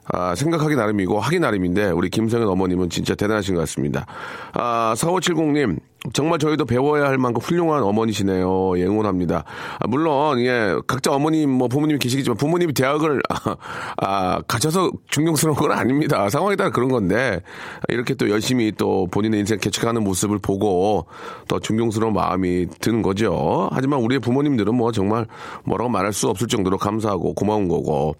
아, 0.08 0.36
생각하기 0.36 0.76
나름이고 0.76 1.20
하기 1.20 1.40
나름인데 1.40 1.86
우리 1.90 2.10
김성현 2.12 2.48
어머님은 2.48 2.92
진짜 2.92 3.16
대단하신 3.16 3.56
것 3.56 3.62
같습니다. 3.62 4.06
아, 4.54 4.94
4570님. 4.98 5.80
정말 6.14 6.40
저희도 6.40 6.66
배워야 6.66 7.06
할 7.06 7.18
만큼 7.18 7.42
훌륭한 7.42 7.84
어머니시네요. 7.84 8.78
예, 8.78 8.84
응원합니다. 8.86 9.44
아, 9.80 9.88
물론, 9.88 10.40
예, 10.40 10.76
각자 10.88 11.12
어머님, 11.12 11.50
뭐 11.50 11.68
부모님이 11.68 12.00
계시겠지만 12.00 12.38
부모님이 12.38 12.74
대학을, 12.74 13.22
아, 13.30 13.36
아, 13.98 14.42
가셔서 14.48 14.92
존경스러운 15.10 15.56
건 15.56 15.72
아닙니다. 15.72 16.30
상황에 16.30 16.56
따라 16.56 16.70
그런 16.70 16.90
건데, 16.90 17.42
이렇게 17.90 18.14
또 18.14 18.30
열심히 18.30 18.72
또 18.72 19.08
본인의 19.12 19.42
인생 19.42 19.60
개척하는 19.60 20.04
모습을 20.04 20.40
보고 20.40 21.08
더 21.48 21.60
존경스러운 21.60 22.14
마음이 22.14 22.68
드는 22.80 23.02
거죠. 23.02 23.70
하지만 23.72 24.00
우리의 24.02 24.20
부모님들은 24.20 24.76
뭐 24.76 24.92
정말 24.92 25.28
뭐라고 25.64 25.90
말할 25.90 26.14
수 26.14 26.30
없을 26.30 26.48
정도로 26.48 26.78
감사하고 26.78 27.34
고마운 27.34 27.68
거고, 27.68 28.16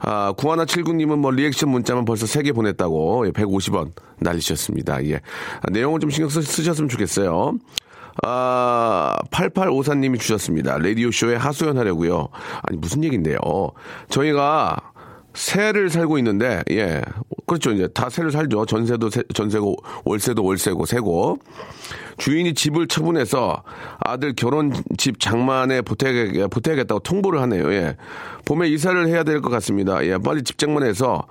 아, 0.00 0.32
구하나 0.36 0.64
칠구님은 0.64 1.18
뭐 1.18 1.30
리액션 1.30 1.68
문자만 1.70 2.04
벌써 2.04 2.26
3개 2.26 2.54
보냈다고 2.54 3.26
예, 3.26 3.30
150원 3.32 3.92
날리셨습니다. 4.18 5.04
예. 5.06 5.16
아, 5.60 5.70
내용을 5.70 6.00
좀 6.00 6.10
신경 6.10 6.28
쓰, 6.28 6.42
쓰셨으면 6.42 6.88
좋겠어요. 6.88 7.54
아, 8.22 9.16
8854님이 9.30 10.18
주셨습니다. 10.18 10.78
라디오쇼에 10.78 11.36
하소연 11.36 11.78
하려고요. 11.78 12.28
아니, 12.62 12.78
무슨 12.78 13.04
얘긴데요. 13.04 13.38
저희가 14.08 14.76
새를 15.34 15.90
살고 15.90 16.18
있는데, 16.18 16.62
예. 16.70 17.02
그렇죠. 17.46 17.72
이제 17.72 17.88
다 17.94 18.08
새를 18.10 18.30
살죠. 18.30 18.66
전세도 18.66 19.10
세- 19.10 19.22
전세고, 19.34 19.76
월세도 20.04 20.44
월세고, 20.44 20.86
세고. 20.86 21.38
주인이 22.18 22.52
집을 22.54 22.86
처분해서 22.86 23.62
아들 24.00 24.34
결혼 24.36 24.72
집 24.98 25.18
장만에 25.20 25.80
보태야, 25.82 26.46
보태야겠다고 26.48 27.00
통보를 27.00 27.40
하네요. 27.42 27.72
예. 27.72 27.96
봄에 28.44 28.68
이사를 28.68 29.06
해야 29.08 29.24
될 29.24 29.40
것 29.40 29.50
같습니다. 29.50 30.04
예. 30.04 30.18
빨리 30.18 30.42
집 30.42 30.58
장만해서 30.58 31.26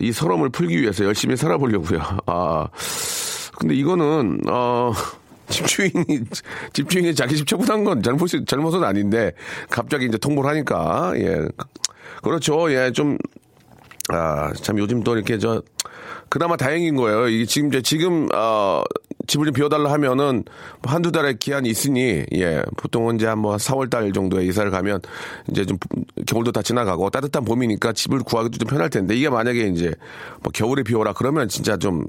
이 0.00 0.10
서름을 0.12 0.48
풀기 0.50 0.80
위해서 0.80 1.04
열심히 1.04 1.36
살아보려고요. 1.36 2.00
아. 2.26 2.66
근데 3.58 3.74
이거는, 3.74 4.40
어, 4.48 4.92
집주인이, 5.48 6.04
집주인이 6.72 7.14
자기 7.14 7.36
집 7.36 7.46
처분한 7.46 7.84
건 7.84 8.02
잘못이, 8.02 8.44
잘못은 8.46 8.82
아닌데, 8.82 9.32
갑자기 9.70 10.06
이제 10.06 10.18
통보를 10.18 10.50
하니까, 10.50 11.12
예. 11.16 11.46
그렇죠. 12.22 12.72
예, 12.72 12.90
좀, 12.92 13.16
아, 14.08 14.52
참 14.54 14.78
요즘 14.78 15.02
또 15.02 15.14
이렇게 15.14 15.38
저, 15.38 15.62
그나마 16.28 16.56
다행인 16.56 16.96
거예요. 16.96 17.28
이게 17.28 17.44
지금 17.44 17.68
이제 17.68 17.82
지금, 17.82 18.28
어, 18.34 18.82
집을 19.26 19.46
좀 19.46 19.54
비워달라 19.54 19.92
하면은 19.92 20.44
한두 20.82 21.12
달의 21.12 21.38
기한이 21.38 21.68
있으니, 21.68 22.24
예, 22.32 22.62
보통은 22.76 23.16
이제 23.16 23.26
한뭐 23.26 23.56
4월 23.56 23.88
달 23.90 24.12
정도에 24.12 24.44
이사를 24.46 24.70
가면 24.70 25.00
이제 25.50 25.64
좀 25.64 25.78
겨울도 26.26 26.52
다 26.52 26.62
지나가고 26.62 27.10
따뜻한 27.10 27.44
봄이니까 27.44 27.92
집을 27.92 28.20
구하기도 28.20 28.58
좀 28.58 28.68
편할 28.68 28.90
텐데 28.90 29.14
이게 29.14 29.28
만약에 29.28 29.68
이제 29.68 29.94
뭐 30.42 30.50
겨울에 30.52 30.82
비워라 30.82 31.12
그러면 31.12 31.48
진짜 31.48 31.76
좀 31.76 32.04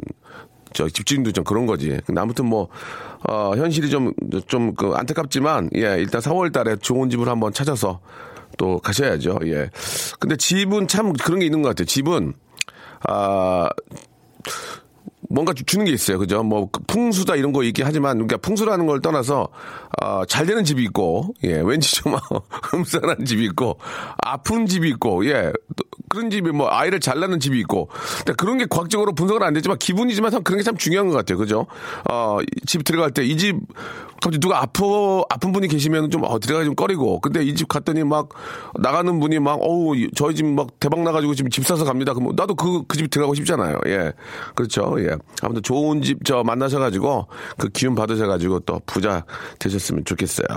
저 0.73 0.89
집주인도 0.89 1.31
좀 1.31 1.43
그런 1.43 1.65
거지. 1.65 2.00
아무튼 2.15 2.45
뭐, 2.47 2.67
어, 3.27 3.53
현실이 3.55 3.89
좀, 3.89 4.12
좀, 4.47 4.73
그, 4.75 4.91
안타깝지만, 4.93 5.69
예, 5.75 5.95
일단 6.00 6.19
4월 6.21 6.51
달에 6.51 6.75
좋은 6.77 7.09
집을 7.09 7.27
한번 7.27 7.53
찾아서 7.53 8.01
또 8.57 8.79
가셔야죠. 8.79 9.39
예. 9.45 9.69
근데 10.19 10.36
집은 10.36 10.88
참 10.88 11.13
그런 11.13 11.39
게 11.39 11.45
있는 11.45 11.62
것 11.62 11.69
같아요. 11.69 11.86
집은, 11.86 12.33
아, 13.07 13.69
뭔가 15.29 15.53
주- 15.53 15.63
주는 15.65 15.86
게 15.86 15.91
있어요. 15.91 16.19
그죠? 16.19 16.43
뭐, 16.43 16.69
그 16.69 16.81
풍수다 16.86 17.36
이런 17.36 17.53
거 17.53 17.63
있긴 17.63 17.86
하지만, 17.86 18.17
그러니까 18.17 18.38
풍수라는 18.38 18.86
걸 18.86 19.01
떠나서, 19.01 19.50
아, 20.01 20.23
잘 20.27 20.45
되는 20.45 20.63
집이 20.63 20.83
있고, 20.85 21.33
예, 21.43 21.62
왠지 21.63 21.95
좀 21.95 22.15
흠산한 22.71 23.25
집이 23.25 23.43
있고, 23.45 23.77
아픈 24.17 24.65
집이 24.65 24.89
있고, 24.89 25.25
예, 25.27 25.51
또 25.75 25.83
그런 26.09 26.29
집이 26.29 26.51
뭐, 26.51 26.67
아이를 26.69 27.00
잘 27.00 27.19
낳는 27.19 27.39
집이 27.39 27.59
있고, 27.62 27.89
근데 28.17 28.33
그런 28.33 28.57
게 28.57 28.65
과학적으로 28.69 29.13
분석은 29.13 29.43
안 29.43 29.53
되지만, 29.53 29.77
기분이지만 29.77 30.31
참 30.31 30.43
그런 30.43 30.57
게 30.59 30.63
참 30.63 30.77
중요한 30.77 31.07
것 31.09 31.15
같아요. 31.15 31.38
그죠? 31.38 31.67
어, 32.09 32.39
이집 32.63 32.83
들어갈 32.83 33.12
때, 33.12 33.23
이 33.25 33.38
집, 33.38 33.55
갑자기 34.21 34.39
누가 34.39 34.62
아프, 34.62 35.21
아픈 35.29 35.51
분이 35.51 35.67
계시면 35.67 36.09
좀, 36.09 36.23
어, 36.23 36.39
들어가기 36.39 36.65
좀 36.65 36.75
꺼리고, 36.75 37.19
근데 37.19 37.43
이 37.43 37.53
집 37.53 37.67
갔더니 37.67 38.03
막, 38.03 38.29
나가는 38.79 39.19
분이 39.19 39.39
막, 39.39 39.59
어우, 39.62 39.95
이- 39.95 40.09
저희 40.15 40.33
집 40.35 40.45
막 40.45 40.79
대박 40.79 41.01
나가지고 41.01 41.35
지금 41.35 41.51
집 41.51 41.65
사서 41.65 41.83
갑니다. 41.85 42.13
그럼 42.13 42.33
나도 42.35 42.55
그, 42.55 42.83
그 42.88 42.97
집 42.97 43.09
들어가고 43.09 43.35
싶잖아요. 43.35 43.79
예. 43.88 44.13
그렇죠. 44.55 44.95
예. 45.00 45.09
아무튼 45.41 45.62
좋은 45.62 46.01
집 46.01 46.23
저 46.25 46.41
만나셔가지고, 46.43 47.27
그 47.57 47.69
기운 47.69 47.95
받으셔가지고 47.95 48.62
또 48.62 48.79
부자 48.85 49.25
되셨 49.59 49.83
으면 49.92 50.06
좋겠어요. 50.06 50.48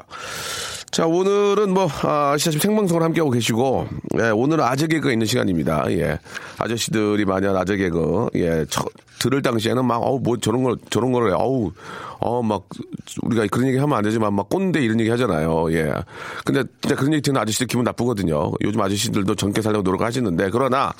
자, 0.90 1.06
오늘은 1.06 1.74
뭐, 1.74 1.88
아, 2.04 2.32
아시다시피 2.32 2.62
생방송을 2.62 3.02
함께하고 3.02 3.30
계시고, 3.30 3.88
예, 4.20 4.30
오늘은 4.30 4.64
아재 4.64 4.86
개그가 4.86 5.12
있는 5.12 5.26
시간입니다. 5.26 5.84
예. 5.90 6.18
아저씨들이 6.58 7.24
한 7.24 7.56
아재 7.56 7.76
개그, 7.76 8.28
예, 8.36 8.64
저, 8.70 8.84
들을 9.18 9.42
당시에는 9.42 9.84
막, 9.84 9.96
어우, 9.96 10.20
뭐 10.20 10.36
저런 10.36 10.62
걸, 10.62 10.76
저런 10.90 11.12
거를, 11.12 11.34
어우, 11.34 11.72
어, 12.20 12.42
막, 12.42 12.68
우리가 13.22 13.46
그런 13.50 13.68
얘기 13.68 13.78
하면 13.78 13.96
안 13.96 14.04
되지만, 14.04 14.34
막 14.34 14.48
꼰대 14.48 14.80
이런 14.82 15.00
얘기 15.00 15.10
하잖아요. 15.10 15.72
예. 15.72 15.92
근데 16.44 16.62
진짜 16.80 16.94
그런 16.96 17.12
얘기 17.12 17.22
듣는 17.22 17.40
아저씨들 17.40 17.66
기분 17.66 17.84
나쁘거든요. 17.84 18.52
요즘 18.62 18.80
아저씨들도 18.80 19.34
젊게 19.34 19.62
살려고 19.62 19.82
노력하시는데, 19.82 20.50
그러나, 20.50 20.92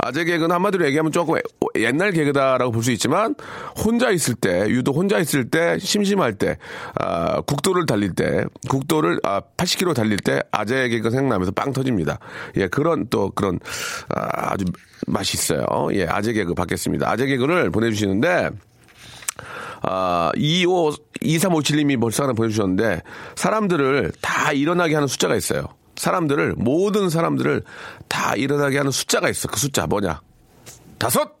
아재 0.00 0.24
개그는 0.24 0.54
한마디로 0.54 0.84
얘기하면 0.86 1.12
조금 1.12 1.36
옛날 1.76 2.12
개그다라고 2.12 2.70
볼 2.72 2.82
수 2.82 2.90
있지만, 2.92 3.34
혼자 3.76 4.10
있을 4.10 4.34
때, 4.34 4.66
유독 4.68 4.96
혼자 4.96 5.18
있을 5.18 5.48
때, 5.48 5.78
심심할 5.78 6.34
때, 6.34 6.58
아, 6.98 7.40
국도를 7.42 7.86
달릴 7.86 8.12
때, 8.14 8.44
국도를, 8.68 9.20
아, 9.22 9.40
80km 9.56 9.94
달릴 9.94 10.18
때, 10.18 10.40
아재 10.50 10.88
개그가 10.88 11.10
생각나면서 11.10 11.52
빵 11.52 11.72
터집니다. 11.72 12.18
예, 12.56 12.66
그런 12.66 13.06
또, 13.08 13.30
그런, 13.30 13.60
아, 14.08 14.52
아주 14.52 14.64
맛있어요. 15.06 15.64
예, 15.92 16.06
아재 16.06 16.32
개그 16.32 16.54
받겠습니다. 16.54 17.08
아재 17.08 17.26
개그를 17.26 17.70
보내주시는데, 17.70 18.50
아, 19.82 20.30
25, 20.36 20.92
2357님이 21.22 22.00
벌써 22.00 22.24
하나 22.24 22.32
보내주셨는데, 22.32 23.02
사람들을 23.34 24.12
다 24.20 24.52
일어나게 24.52 24.94
하는 24.94 25.08
숫자가 25.08 25.36
있어요. 25.36 25.66
사람들을, 25.96 26.54
모든 26.56 27.10
사람들을 27.10 27.62
다 28.08 28.34
일어나게 28.34 28.78
하는 28.78 28.90
숫자가 28.90 29.28
있어. 29.28 29.48
그 29.48 29.58
숫자 29.58 29.86
뭐냐? 29.86 30.20
다섯! 30.98 31.36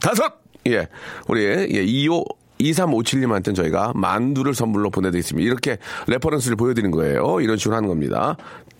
다섯! 0.00 0.40
예. 0.68 0.88
우리, 1.26 1.44
예, 1.44 1.66
25, 1.82 2.24
2357님한테는 2.60 3.54
저희가 3.54 3.92
만두를 3.94 4.54
선물로 4.54 4.90
보내드리겠습니다. 4.90 5.46
이렇게 5.46 5.78
reference를 6.06 6.56
보여드리는 6.56 6.90
거예요. 6.90 7.40
이런 7.40 7.56
식으로 7.56 7.76
하는 7.76 7.88
겁니다. 7.88 8.36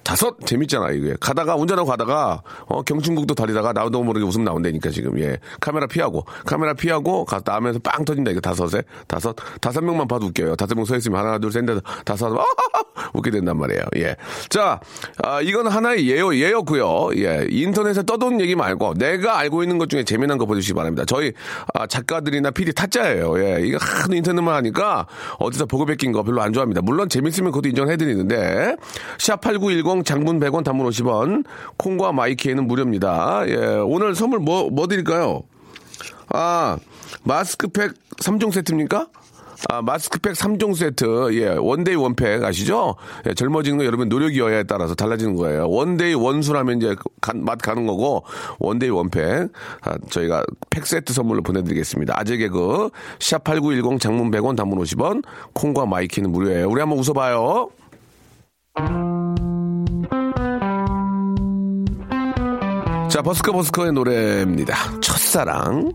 다섯! 0.08 0.38
재밌잖아, 0.46 0.92
이게. 0.92 1.14
가다가, 1.20 1.54
운전하고 1.54 1.86
가다가, 1.86 2.40
어, 2.64 2.80
경춘국도 2.80 3.34
달리다가 3.34 3.74
나도 3.74 4.02
모르게 4.02 4.24
웃음 4.24 4.42
나온다니까, 4.42 4.88
지금. 4.88 5.20
예. 5.20 5.36
카메라 5.60 5.86
피하고, 5.86 6.24
카메라 6.46 6.72
피하고, 6.72 7.26
갔다 7.26 7.54
하면서 7.56 7.78
빵 7.78 8.06
터진다, 8.06 8.30
이거 8.30 8.40
다섯에. 8.40 8.82
다섯, 9.06 9.36
다섯 9.60 9.84
명만 9.84 10.08
봐도 10.08 10.24
웃겨요. 10.28 10.56
다섯 10.56 10.74
명 10.76 10.86
서 10.86 10.96
있으면 10.96 11.20
하나, 11.20 11.38
둘, 11.38 11.52
셋, 11.52 11.62
넷, 11.66 11.82
다섯, 12.06 12.34
웃게 13.12 13.30
된단 13.30 13.58
말이에요. 13.58 13.82
예. 13.96 14.16
자, 14.48 14.80
아, 15.22 15.42
이건 15.42 15.66
하나의 15.66 16.08
예요, 16.08 16.34
예였고요. 16.34 17.10
예. 17.16 17.46
인터넷에 17.50 18.02
떠도는 18.02 18.40
얘기 18.40 18.56
말고 18.56 18.94
내가 18.94 19.38
알고 19.38 19.62
있는 19.62 19.76
것 19.76 19.90
중에 19.90 20.04
재미난 20.04 20.38
거 20.38 20.46
보여주시기 20.46 20.74
바랍니다. 20.74 21.04
저희 21.06 21.32
아, 21.74 21.86
작가들이나 21.86 22.50
PD 22.50 22.72
타짜예요. 22.72 23.38
예. 23.40 23.60
이거 23.62 23.78
하도 23.80 24.14
인터넷만 24.14 24.54
하니까 24.54 25.06
어디서 25.38 25.66
보고 25.66 25.84
베낀 25.84 26.12
거 26.12 26.22
별로 26.22 26.40
안 26.40 26.52
좋아합니다. 26.54 26.80
물론 26.82 27.08
재밌으면 27.10 27.52
그것도 27.52 27.68
인정해드리는데 27.68 28.76
샵8910 29.18 29.97
장문 30.04 30.40
100원 30.40 30.64
단문 30.64 30.88
50원 30.88 31.44
콩과 31.76 32.12
마이키에는 32.12 32.66
무료입니다. 32.66 33.44
예. 33.48 33.56
오늘 33.84 34.14
선물 34.14 34.40
뭐, 34.40 34.70
뭐 34.70 34.86
드릴까요? 34.86 35.42
아, 36.28 36.78
마스크팩 37.24 37.92
3종 38.18 38.52
세트입니까? 38.52 39.08
아, 39.68 39.82
마스크팩 39.82 40.34
3종 40.34 40.76
세트, 40.76 41.30
예, 41.32 41.48
one 41.48 41.72
day 41.72 41.96
one 41.96 42.17
pack 42.17 42.44
아시죠? 42.44 42.94
예, 43.26 43.34
젊어지는 43.34 43.78
거 43.78 43.84
여러분 43.84 44.08
노력 44.08 44.38
여하에 44.38 44.62
따라서 44.62 44.94
달라지는 44.94 45.34
거예요. 45.34 45.68
one 45.68 45.91
day 45.91 46.14
one 46.14 46.28
술이라면 46.28 46.78
이제 46.78 46.94
간, 47.20 47.44
맛 47.44 47.60
가는 47.60 47.86
거고, 47.86 48.22
one 48.60 48.75
day 48.75 48.90
one 48.90 49.13
pack, 49.13 49.50
아, 49.82 49.96
저희가 50.10 50.44
팩 50.70 50.86
세트 50.86 51.12
선물로 51.12 51.42
보내드리겠습니다. 51.42 52.14
아재 52.16 52.36
개그, 52.36 52.90
샵8910 53.18 54.00
장문 54.00 54.30
100원 54.30 54.56
단문 54.56 54.78
50원, 54.78 55.24
콩과 55.54 55.86
마이케이는 55.86 56.30
무료예요. 56.30 56.68
우리 56.68 56.80
한번 56.80 56.98
웃어봐요. 57.00 57.70
자, 63.08 63.22
버스커 63.22 63.52
버스커의 63.52 63.92
노래입니다. 63.92 65.00
첫사랑. 65.00 65.92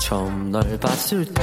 처음 0.00 0.50
널 0.50 0.62
봤을 0.78 1.22
때 1.26 1.42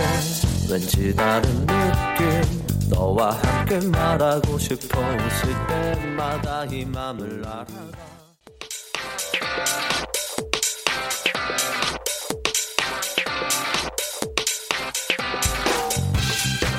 왠지 0.71 1.15
다른 1.15 1.67
느낌 1.67 2.89
너와 2.89 3.31
함께 3.31 3.79
말하고 3.89 4.57
싶어 4.57 4.99
웃을 4.99 5.67
때마다 5.67 6.65
이 6.65 6.83
맘을 6.83 7.43
알아 7.45 7.65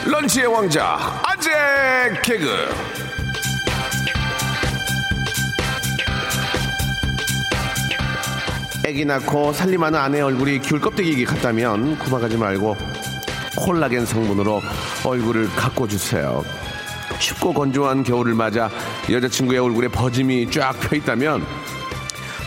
런치의 0.09 0.47
왕자, 0.47 1.21
아재 1.25 1.51
개그. 2.23 2.47
애기 8.87 9.05
낳고 9.05 9.53
살림하는 9.53 9.99
아내 9.99 10.21
얼굴이 10.21 10.61
귤 10.61 10.81
껍데기 10.81 11.25
같다면 11.25 11.99
구박하지 11.99 12.37
말고 12.37 12.77
콜라겐 13.57 14.07
성분으로 14.07 14.63
얼굴을 15.05 15.49
가꿔주세요. 15.51 16.45
춥고 17.19 17.53
건조한 17.53 18.05
겨울을 18.05 18.35
맞아 18.35 18.71
여자친구의 19.11 19.59
얼굴에 19.59 19.89
버짐이 19.89 20.53
쫙 20.53 20.79
펴 20.79 20.95
있다면 20.97 21.45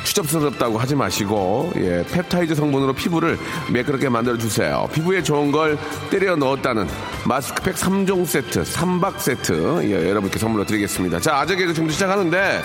추접스럽다고 0.06 0.78
하지 0.78 0.96
마시고 0.96 1.74
예, 1.76 2.04
펩타이드 2.10 2.56
성분으로 2.56 2.94
피부를 2.94 3.38
매끄럽게 3.72 4.08
만들어 4.08 4.38
주세요. 4.38 4.88
피부에 4.94 5.22
좋은 5.22 5.52
걸 5.52 5.78
때려 6.10 6.38
넣었다는 6.38 6.88
마스크팩 7.34 7.76
3종 7.76 8.26
세트, 8.26 8.64
3박 8.64 9.20
세트 9.20 9.82
예, 9.84 10.10
여러분께 10.10 10.40
선물로 10.40 10.66
드리겠습니다. 10.66 11.20
자, 11.20 11.36
아재 11.38 11.56
개그 11.56 11.76
지금 11.76 11.88
시작하는데 11.88 12.60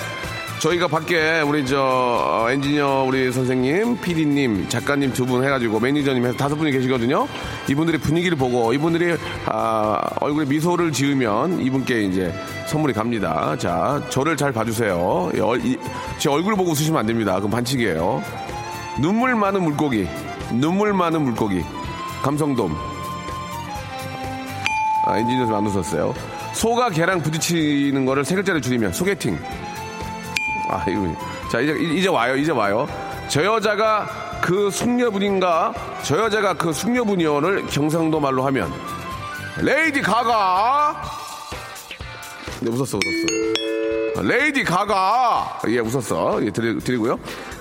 저희가 0.61 0.89
밖에 0.89 1.43
우리 1.43 1.67
저 1.67 1.83
어, 1.83 2.51
엔지니어 2.51 3.05
우리 3.07 3.31
선생님, 3.31 4.01
PD님, 4.01 4.71
작가님 4.71 5.13
두 5.13 5.27
분 5.27 5.45
해가지고 5.45 5.81
매니저님 5.81 6.25
해서 6.25 6.35
다섯 6.39 6.57
분이 6.57 6.71
계시거든요. 6.71 7.29
이분들의 7.69 8.01
분위기를 8.01 8.39
보고 8.39 8.73
이분들이 8.73 9.19
아, 9.45 10.01
얼굴에 10.21 10.47
미소를 10.47 10.93
지으면 10.93 11.61
이분께 11.61 12.01
이제 12.05 12.33
선물이 12.67 12.95
갑니다. 12.95 13.55
자, 13.59 14.03
저를 14.09 14.35
잘 14.35 14.51
봐주세요. 14.51 15.31
예, 15.35 15.77
제 16.19 16.31
얼굴 16.31 16.55
보고 16.57 16.71
웃으시면 16.71 17.01
안 17.01 17.05
됩니다. 17.05 17.35
그럼 17.35 17.51
반칙이에요. 17.51 18.23
눈물 18.99 19.35
많은 19.35 19.63
물고기, 19.63 20.09
눈물 20.55 20.95
많은 20.95 21.21
물고기, 21.21 21.63
감성돔. 22.23 22.94
아, 25.07 25.19
엔지니어 25.19 25.47
좀안 25.47 25.67
웃었어요. 25.67 26.15
소가 26.55 26.89
개랑 26.89 27.21
부딪히는 27.21 28.05
거를 28.07 28.25
세 28.25 28.35
글자를 28.35 28.61
줄이면 28.63 28.93
소개팅. 28.93 29.39
아, 30.71 30.85
이거. 30.89 31.15
자, 31.51 31.61
이제, 31.61 31.77
이제 31.95 32.09
와요, 32.09 32.37
이제 32.37 32.53
와요. 32.53 32.89
저 33.29 33.45
여자가 33.45 34.41
그 34.41 34.71
숙녀분인가? 34.71 35.75
저 36.03 36.19
여자가 36.19 36.55
그 36.55 36.73
숙녀분이요를 36.73 37.67
경상도 37.67 38.19
말로 38.21 38.45
하면, 38.47 38.73
레이디 39.59 40.01
가가! 40.01 41.03
네, 42.61 42.71
웃었어, 42.71 42.99
웃었어. 42.99 44.23
레이디 44.23 44.65
가가! 44.65 45.61
예, 45.69 45.81
웃었어. 45.81 46.45
예, 46.45 46.51
드리, 46.51 46.79
드리고요. 46.79 47.19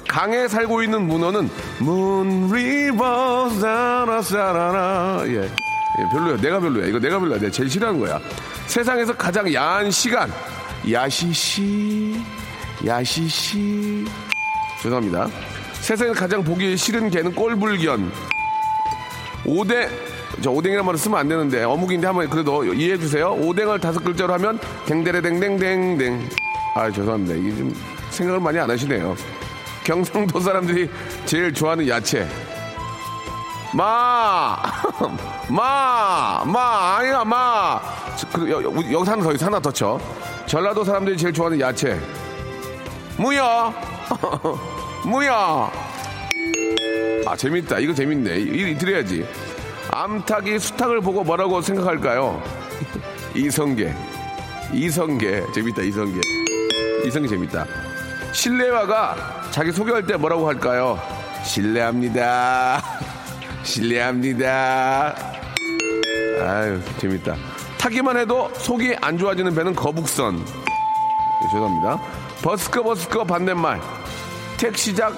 강에 0.07 0.47
살고 0.47 0.83
있는 0.83 1.07
문어는, 1.07 1.49
Moon 1.79 2.51
River 2.53 3.49
사라 3.49 4.21
사라라. 4.21 5.23
예. 5.27 5.49
예, 5.99 6.09
별로야. 6.11 6.37
내가 6.37 6.59
별로야. 6.59 6.87
이거 6.87 6.99
내가 6.99 7.19
별로야. 7.19 7.39
내가 7.39 7.51
제일 7.51 7.69
싫어하는 7.69 7.99
거야. 7.99 8.19
세상에서 8.67 9.15
가장 9.15 9.51
야한 9.53 9.91
시간. 9.91 10.31
야시시. 10.91 12.19
야시시. 12.85 14.05
죄송합니다. 14.81 15.27
세상에서 15.73 16.19
가장 16.19 16.43
보기 16.43 16.75
싫은 16.75 17.09
개는 17.09 17.35
꼴불견. 17.35 18.11
오뎅, 19.45 19.89
저 20.41 20.51
오뎅이라는 20.51 20.85
말을 20.85 20.97
쓰면 20.97 21.19
안 21.19 21.27
되는데, 21.27 21.63
어묵인데 21.63 22.07
한번 22.07 22.29
그래도 22.29 22.63
이해해 22.73 22.97
주세요. 22.97 23.33
오뎅을 23.33 23.79
다섯 23.79 24.03
글자로 24.03 24.33
하면, 24.33 24.59
댕데레댕댕댕댕. 24.85 26.29
아, 26.75 26.89
죄송합니다. 26.89 27.35
이게 27.35 27.55
좀 27.57 27.75
생각을 28.09 28.39
많이 28.39 28.57
안 28.57 28.69
하시네요. 28.69 29.15
경상도 29.83 30.39
사람들이 30.39 30.89
제일 31.25 31.53
좋아하는 31.53 31.87
야채. 31.87 32.27
마! 33.73 34.61
마! 35.49 36.43
마! 36.45 36.97
아니야, 36.97 37.23
마! 37.23 37.81
저, 38.15 38.27
그, 38.29 38.49
여기서 38.51 39.11
하나 39.11 39.23
더, 39.23 39.31
있어. 39.33 39.45
하나 39.47 39.59
더 39.59 39.71
쳐. 39.71 39.99
전라도 40.45 40.83
사람들이 40.83 41.17
제일 41.17 41.33
좋아하는 41.33 41.59
야채. 41.59 41.99
무야! 43.17 43.73
무야! 45.05 45.71
아, 47.25 47.35
재밌다. 47.35 47.79
이거 47.79 47.93
재밌네. 47.93 48.37
이, 48.37 48.71
이 48.71 48.77
드려야지. 48.77 49.27
암탉이 49.91 50.59
수탉을 50.59 51.01
보고 51.01 51.23
뭐라고 51.23 51.61
생각할까요? 51.61 52.41
이성계. 53.35 53.93
이성계. 54.71 55.51
재밌다, 55.53 55.81
이성계. 55.81 56.21
이성계 57.05 57.27
재밌다. 57.27 57.65
신뢰화가 58.33 59.49
자기 59.51 59.71
소개할 59.71 60.05
때 60.05 60.15
뭐라고 60.15 60.47
할까요? 60.47 60.99
신뢰합니다. 61.43 62.81
신뢰합니다. 63.63 65.15
아유, 66.41 66.79
재밌다. 66.99 67.35
타기만 67.77 68.17
해도 68.17 68.49
속이 68.55 68.95
안 69.01 69.17
좋아지는 69.17 69.53
배는 69.55 69.75
거북선. 69.75 70.37
네, 70.37 71.47
죄송합니다. 71.51 72.01
버스커 72.41 72.83
버스커 72.83 73.23
반대말. 73.23 73.81
택시작 74.57 75.13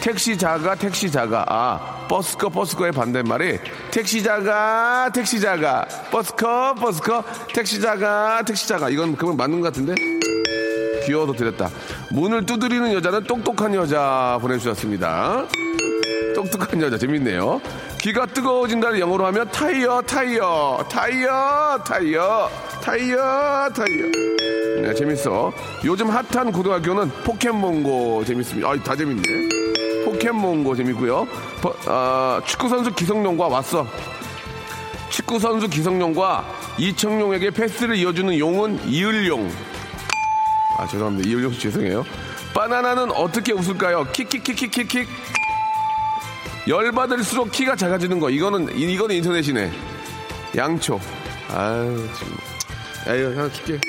택시자가 0.00 0.74
택시자가 0.74 1.44
아 1.48 2.06
버스커 2.08 2.48
버스커의 2.48 2.90
반대말이 2.90 3.58
택시자가 3.92 5.10
택시자가 5.14 5.86
버스커 6.10 6.74
버스커 6.74 7.22
택시자가 7.54 8.42
택시자가 8.42 8.90
이건 8.90 9.14
그건 9.16 9.36
맞는 9.36 9.60
것 9.60 9.68
같은데 9.68 9.94
귀여워도 11.06 11.34
드렸다 11.34 11.70
문을 12.10 12.44
두드리는 12.44 12.92
여자는 12.92 13.24
똑똑한 13.24 13.74
여자 13.74 14.38
보내주셨습니다 14.42 15.46
똑똑한 16.34 16.80
여자 16.82 16.96
재밌네요 16.98 17.60
귀가 18.00 18.26
뜨거워진다를 18.26 18.98
영어로 19.00 19.26
하면 19.26 19.48
타이어 19.50 20.00
타이어 20.02 20.84
타이어 20.90 21.78
타이어 21.84 22.50
타이어 22.82 23.68
타이어 23.74 24.06
네, 24.82 24.92
재밌어. 24.94 25.52
요즘 25.84 26.08
핫한 26.10 26.50
고등학교는 26.50 27.08
포켓몬고 27.24 28.24
재밌습니다. 28.24 28.68
아, 28.68 28.76
다 28.82 28.96
재밌네. 28.96 29.22
포켓몬고 30.04 30.74
재밌고요. 30.74 31.28
버- 31.60 31.74
아, 31.86 32.40
축구 32.44 32.68
선수 32.68 32.90
기성용과 32.92 33.46
왔어. 33.46 33.86
축구 35.10 35.38
선수 35.38 35.68
기성용과 35.68 36.44
이청용에게 36.78 37.50
패스를 37.50 37.94
이어주는 37.94 38.36
용은 38.40 38.80
이을용. 38.88 39.48
아, 40.78 40.86
죄송합니다. 40.88 41.28
이을용 41.28 41.52
씨 41.52 41.60
죄송해요. 41.60 42.04
바나나는 42.52 43.12
어떻게 43.12 43.52
웃을까요? 43.52 44.04
킥킥킥킥킥킥. 44.12 45.06
열받을수록 46.68 47.50
키가 47.52 47.76
작아지는 47.76 48.20
거. 48.20 48.30
이거는 48.30 48.76
이- 48.76 48.92
이거는 48.92 49.16
인터넷이네. 49.16 49.70
양초. 50.56 51.00
아유, 51.54 52.08
지금. 52.18 52.36
아유, 53.06 53.34
하나 53.36 53.48
킬게. 53.48 53.80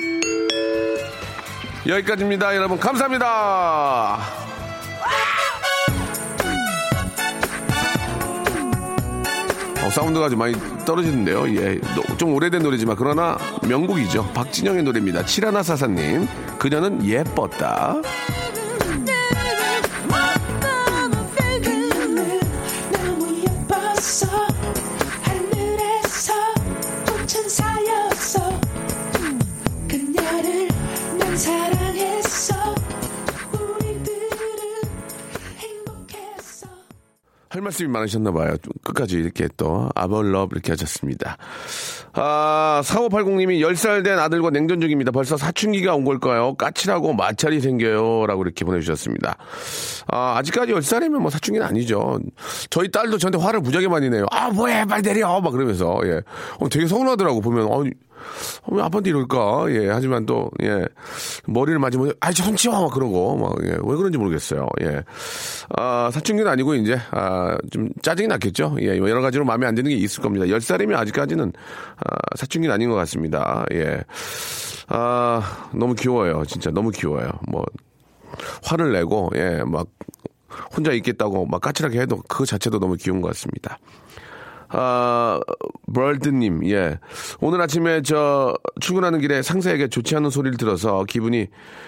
여기까지입니다. 1.86 2.56
여러분, 2.56 2.78
감사합니다. 2.78 4.18
어, 9.84 9.90
사운드가 9.90 10.30
좀 10.30 10.38
많이 10.38 10.54
떨어지는데요. 10.86 11.46
예, 11.56 11.78
노- 11.94 12.16
좀 12.16 12.32
오래된 12.34 12.62
노래지만 12.62 12.96
그러나 12.96 13.36
명곡이죠. 13.68 14.30
박진영의 14.32 14.82
노래입니다. 14.82 15.24
칠하나 15.26 15.62
사사님, 15.62 16.26
그녀는 16.58 17.04
예뻤다. 17.04 17.96
할 37.54 37.62
말씀이 37.62 37.88
많으셨나 37.88 38.32
봐요. 38.32 38.56
끝까지 38.82 39.16
이렇게 39.16 39.48
또, 39.56 39.88
아벌럽 39.94 40.52
이렇게 40.52 40.72
하셨습니다. 40.72 41.36
아, 42.12 42.82
4580님이 42.84 43.60
10살 43.60 44.02
된 44.02 44.18
아들과 44.18 44.50
냉전 44.50 44.80
중입니다. 44.80 45.12
벌써 45.12 45.36
사춘기가 45.36 45.94
온 45.94 46.04
걸까요? 46.04 46.54
까칠하고 46.54 47.12
마찰이 47.12 47.60
생겨요. 47.60 48.26
라고 48.26 48.42
이렇게 48.42 48.64
보내주셨습니다. 48.64 49.36
아, 50.08 50.36
아직까지 50.38 50.72
10살이면 50.72 51.18
뭐 51.18 51.30
사춘기는 51.30 51.64
아니죠. 51.64 52.18
저희 52.70 52.90
딸도 52.90 53.18
저한테 53.18 53.38
화를 53.38 53.60
무지하게 53.60 53.86
많이 53.86 54.10
내요. 54.10 54.26
아, 54.32 54.50
뭐해, 54.50 54.84
빨리 54.86 55.02
내려. 55.02 55.40
막 55.40 55.50
그러면서, 55.52 56.00
예. 56.04 56.22
어, 56.58 56.68
되게 56.68 56.88
서운하더라고, 56.88 57.40
보면. 57.40 57.68
어, 57.70 57.84
왜 58.70 58.82
아빠한테 58.82 59.10
이럴까? 59.10 59.66
예, 59.70 59.88
하지만 59.90 60.26
또, 60.26 60.50
예, 60.62 60.84
머리를 61.46 61.78
맞으면, 61.78 62.12
아, 62.20 62.32
저손 62.32 62.56
치워! 62.56 62.82
막 62.82 62.92
그러고, 62.92 63.36
막, 63.36 63.56
예, 63.64 63.70
왜 63.70 63.96
그런지 63.96 64.18
모르겠어요. 64.18 64.68
예. 64.82 65.02
아, 65.76 66.10
사춘기는 66.12 66.50
아니고, 66.50 66.74
이제, 66.74 66.98
아, 67.10 67.56
좀 67.70 67.88
짜증이 68.02 68.28
났겠죠? 68.28 68.76
예, 68.80 68.98
여러 68.98 69.20
가지로 69.20 69.44
마음에 69.44 69.66
안 69.66 69.74
드는 69.74 69.90
게 69.90 69.96
있을 69.96 70.22
겁니다. 70.22 70.46
10살이면 70.46 70.94
아직까지는, 70.96 71.52
아, 71.96 72.36
사춘기는 72.36 72.74
아닌 72.74 72.90
것 72.90 72.96
같습니다. 72.96 73.64
예. 73.72 74.02
아, 74.88 75.68
너무 75.72 75.94
귀여워요. 75.94 76.44
진짜 76.46 76.70
너무 76.70 76.90
귀여워요. 76.90 77.30
뭐, 77.48 77.64
화를 78.64 78.92
내고, 78.92 79.30
예, 79.36 79.62
막, 79.64 79.86
혼자 80.76 80.92
있겠다고 80.92 81.46
막 81.46 81.60
까칠하게 81.60 82.00
해도 82.00 82.22
그 82.28 82.46
자체도 82.46 82.78
너무 82.78 82.96
귀여운 82.96 83.20
것 83.20 83.28
같습니다. 83.28 83.78
아, 84.76 85.40
벌드님, 85.94 86.68
예. 86.70 86.98
오늘 87.40 87.60
아침에 87.60 88.02
저 88.02 88.56
출근하는 88.80 89.20
길에 89.20 89.40
상사에게 89.40 89.88
좋지 89.88 90.16
않은 90.16 90.30
소리를 90.30 90.56
들어서 90.56 91.04
기분이 91.04 91.46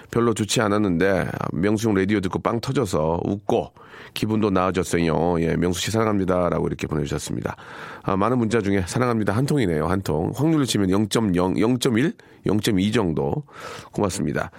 별로 0.09 0.33
좋지 0.33 0.61
않았는데 0.61 1.27
명수 1.51 1.89
형 1.89 1.95
라디오 1.95 2.21
듣고 2.21 2.39
빵 2.39 2.61
터져서 2.61 3.21
웃고 3.25 3.73
기분도 4.13 4.49
나아졌어요. 4.51 5.41
예, 5.41 5.55
명수 5.57 5.81
씨 5.81 5.91
사랑합니다. 5.91 6.49
라고 6.49 6.67
이렇게 6.67 6.87
보내주셨습니다. 6.87 7.57
아, 8.03 8.15
많은 8.15 8.37
문자 8.37 8.61
중에 8.61 8.83
사랑합니다. 8.87 9.33
한 9.33 9.45
통이네요. 9.45 9.87
한 9.87 10.01
통. 10.01 10.31
확률로 10.33 10.63
치면 10.63 10.87
0.0, 10.87 11.57
0.1, 11.57 12.13
0.2 12.45 12.93
정도. 12.93 13.43
고맙습니다. 13.91 14.51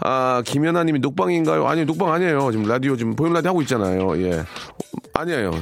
아, 0.00 0.42
김연아 0.44 0.82
님이 0.84 0.98
녹방인가요? 0.98 1.66
아니요, 1.68 1.84
녹방 1.84 2.12
아니에요. 2.12 2.50
지금 2.50 2.66
라디오 2.66 2.96
지금 2.96 3.14
보임 3.14 3.32
라디오 3.32 3.50
하고 3.50 3.62
있잖아요. 3.62 4.20
예. 4.22 4.42
아니에요. 5.14 5.52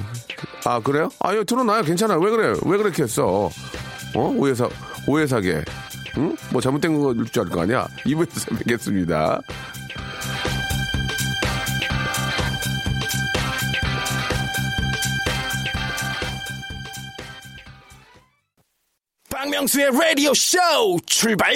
아, 0.64 0.80
그래요? 0.80 1.08
아유, 1.20 1.44
틀어놔요. 1.44 1.82
괜찮아요. 1.82 2.05
왜 2.14 2.30
그래요? 2.30 2.54
왜 2.64 2.78
그렇게 2.78 3.02
했어? 3.02 3.50
어? 4.14 4.20
오해사, 4.36 4.68
오해사게. 5.06 5.64
응? 6.18 6.36
뭐 6.50 6.60
잘못된 6.60 6.98
거일 6.98 7.24
줄알 7.26 7.50
거 7.50 7.62
아니야? 7.62 7.86
2부에서 8.06 8.56
뵙겠습니다. 8.58 9.40
박명수의 19.30 19.90
라디오 19.92 20.32
쇼 20.34 20.58
출발! 21.06 21.52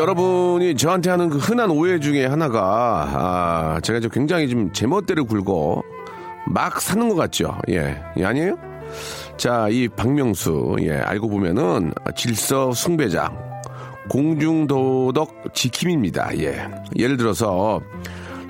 여러분이 0.00 0.76
저한테 0.76 1.10
하는 1.10 1.28
그 1.28 1.36
흔한 1.36 1.70
오해 1.70 2.00
중에 2.00 2.24
하나가 2.24 3.06
아, 3.12 3.80
제가 3.82 4.00
좀 4.00 4.10
굉장히 4.10 4.48
좀 4.48 4.72
제멋대로 4.72 5.26
굴고 5.26 5.84
막 6.46 6.80
사는 6.80 7.06
것 7.10 7.16
같죠? 7.16 7.58
예, 7.68 8.02
예 8.16 8.24
아니에요? 8.24 8.56
자, 9.36 9.68
이 9.68 9.88
박명수 9.88 10.76
예 10.80 10.92
알고 10.92 11.28
보면은 11.28 11.92
질서 12.16 12.72
숭배자, 12.72 13.30
공중도덕 14.08 15.52
지킴입니다. 15.52 16.38
예, 16.38 16.66
예를 16.96 17.18
들어서 17.18 17.82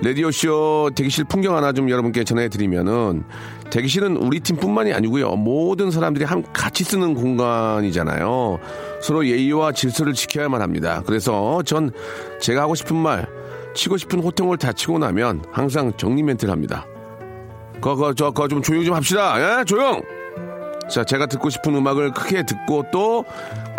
라디오 0.03 0.31
쇼 0.31 0.89
대기실 0.95 1.25
풍경 1.25 1.55
하나 1.55 1.71
좀 1.71 1.89
여러분께 1.89 2.23
전해드리면은 2.23 3.23
대기실은 3.69 4.17
우리 4.17 4.39
팀뿐만이 4.39 4.93
아니고요 4.93 5.35
모든 5.35 5.91
사람들이 5.91 6.25
한 6.25 6.43
같이 6.53 6.83
쓰는 6.83 7.13
공간이잖아요. 7.13 8.59
서로 9.01 9.27
예의와 9.27 9.71
질서를 9.71 10.13
지켜야만 10.13 10.61
합니다. 10.61 11.03
그래서 11.05 11.61
전 11.63 11.91
제가 12.39 12.63
하고 12.63 12.75
싶은 12.75 12.95
말, 12.95 13.27
치고 13.75 13.97
싶은 13.97 14.19
호통을 14.19 14.57
다 14.57 14.73
치고 14.73 14.97
나면 14.99 15.43
항상 15.51 15.93
정리 15.97 16.23
멘트를 16.23 16.51
합니다. 16.51 16.85
그거 17.75 18.13
저 18.13 18.31
그거 18.31 18.47
좀 18.47 18.61
조용 18.61 18.83
좀 18.83 18.95
합시다. 18.95 19.59
예, 19.59 19.63
조용. 19.65 20.01
자, 20.89 21.03
제가 21.05 21.27
듣고 21.27 21.49
싶은 21.49 21.73
음악을 21.75 22.11
크게 22.11 22.43
듣고 22.43 22.85
또 22.91 23.23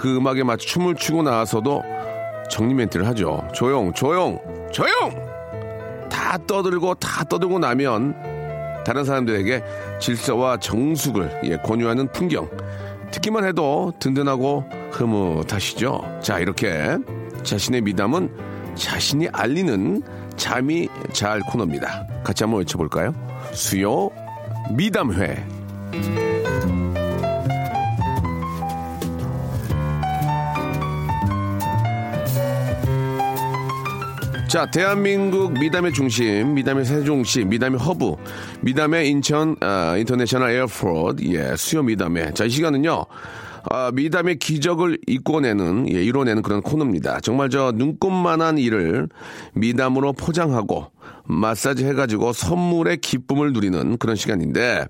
그 0.02 0.16
음악에 0.16 0.42
맞춰 0.42 0.66
춤을 0.66 0.96
추고 0.96 1.22
나서도 1.22 1.82
정리 2.50 2.74
멘트를 2.74 3.06
하죠. 3.06 3.46
조용, 3.54 3.92
조용, 3.92 4.36
조용. 4.72 5.31
다 6.22 6.38
떠들고 6.46 6.94
다 6.94 7.24
떠들고 7.24 7.58
나면 7.58 8.14
다른 8.86 9.04
사람들에게 9.04 9.62
질서와 10.00 10.58
정숙을 10.58 11.40
예, 11.44 11.56
권유하는 11.56 12.12
풍경 12.12 12.48
듣기만 13.10 13.44
해도 13.44 13.92
든든하고 13.98 14.64
흐뭇하시죠. 14.92 16.20
자 16.22 16.38
이렇게 16.38 16.96
자신의 17.42 17.80
미담은 17.80 18.30
자신이 18.76 19.28
알리는 19.32 20.00
자미자알 20.36 21.40
코너입니다. 21.40 22.06
같이 22.22 22.44
한번 22.44 22.60
외쳐볼까요? 22.60 23.12
수요 23.52 24.08
미담회. 24.70 25.44
자, 34.52 34.66
대한민국 34.66 35.58
미담의 35.58 35.94
중심, 35.94 36.52
미담의 36.52 36.84
세종시, 36.84 37.46
미담의 37.46 37.80
허브, 37.80 38.16
미담의 38.60 39.08
인천 39.08 39.56
아, 39.60 39.96
International 39.96 40.50
Airport, 40.50 41.24
예, 41.24 41.56
수요 41.56 41.82
미담회. 41.82 42.34
자, 42.34 42.44
이 42.44 42.50
시간은요. 42.50 43.06
아, 43.70 43.90
미담의 43.94 44.38
기적을 44.38 44.98
이꿔내는, 45.06 45.86
예, 45.94 46.02
이뤄내는 46.02 46.42
그런 46.42 46.60
코너입니다. 46.60 47.20
정말 47.20 47.48
저 47.48 47.72
눈꽃만한 47.74 48.58
일을 48.58 49.08
미담으로 49.54 50.12
포장하고 50.12 50.88
마사지 51.24 51.86
해가지고 51.86 52.34
선물의 52.34 52.98
기쁨을 52.98 53.54
누리는 53.54 53.96
그런 53.96 54.16
시간인데, 54.16 54.86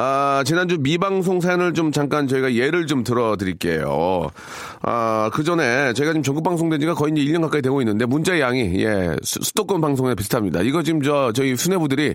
아, 0.00 0.44
지난주 0.46 0.78
미방송 0.78 1.40
사연을 1.40 1.74
좀 1.74 1.90
잠깐 1.90 2.28
저희가 2.28 2.54
예를 2.54 2.86
좀 2.86 3.02
들어드릴게요. 3.02 4.30
아, 4.82 5.28
그 5.32 5.42
전에 5.42 5.92
저희가 5.92 6.12
지금 6.12 6.22
전국 6.22 6.44
방송된 6.44 6.78
지가 6.78 6.94
거의 6.94 7.12
이제 7.16 7.22
1년 7.22 7.42
가까이 7.42 7.60
되고 7.60 7.82
있는데 7.82 8.06
문자 8.06 8.38
양이, 8.38 8.80
예, 8.80 9.16
수, 9.24 9.40
수도권 9.42 9.80
방송에 9.80 10.14
비슷합니다. 10.14 10.62
이거 10.62 10.84
지금 10.84 11.02
저, 11.02 11.32
저희 11.32 11.56
수뇌부들이, 11.56 12.14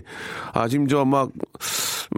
아, 0.54 0.66
지금 0.66 0.88
저 0.88 1.04
막, 1.04 1.28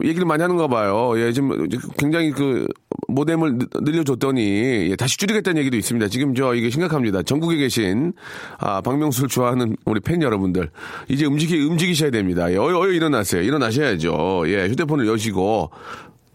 얘기를 0.04 0.24
많이 0.24 0.40
하는가 0.40 0.68
봐요. 0.68 1.14
예, 1.16 1.32
지금 1.32 1.68
굉장히 1.98 2.30
그, 2.30 2.68
모뎀을 3.08 3.58
늘- 3.58 3.68
늘려줬더니, 3.82 4.90
예, 4.90 4.96
다시 4.96 5.16
줄이겠다는 5.16 5.60
얘기도 5.60 5.76
있습니다. 5.76 6.08
지금 6.08 6.34
저 6.34 6.54
이게 6.54 6.70
심각합니다. 6.70 7.22
전국에 7.22 7.56
계신, 7.56 8.12
아, 8.58 8.80
박명수를 8.80 9.28
좋아하는 9.28 9.76
우리 9.84 10.00
팬 10.00 10.22
여러분들, 10.22 10.70
이제 11.08 11.26
움직이, 11.26 11.58
움직이셔야 11.60 12.10
됩니다. 12.10 12.50
예, 12.52 12.56
어여, 12.56 12.78
어여 12.78 12.92
일어나세요. 12.92 13.42
일어나셔야죠. 13.42 14.44
예, 14.46 14.66
휴대폰을 14.68 15.06
여시고, 15.06 15.70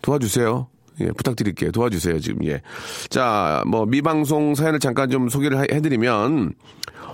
도와주세요. 0.01 0.67
예, 1.01 1.05
부탁드릴게요. 1.11 1.71
도와주세요, 1.71 2.19
지금, 2.19 2.45
예. 2.45 2.61
자, 3.09 3.63
뭐, 3.67 3.85
미방송 3.85 4.55
사연을 4.55 4.79
잠깐 4.79 5.09
좀 5.09 5.29
소개를 5.29 5.59
해- 5.59 5.67
해드리면, 5.75 6.53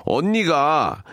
언니가 0.05 1.03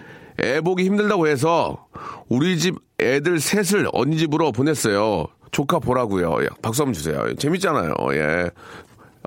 애 0.40 0.60
보기 0.60 0.84
힘들다고 0.84 1.28
해서 1.28 1.86
우리 2.28 2.58
집 2.58 2.76
애들 3.00 3.38
셋을 3.40 3.88
언니 3.92 4.16
집으로 4.18 4.52
보냈어요. 4.52 5.26
조카 5.54 5.78
보라고요. 5.78 6.42
예, 6.42 6.48
박수 6.60 6.82
한번 6.82 6.92
주세요. 6.94 7.32
재밌잖아요. 7.36 7.94
예. 8.12 8.50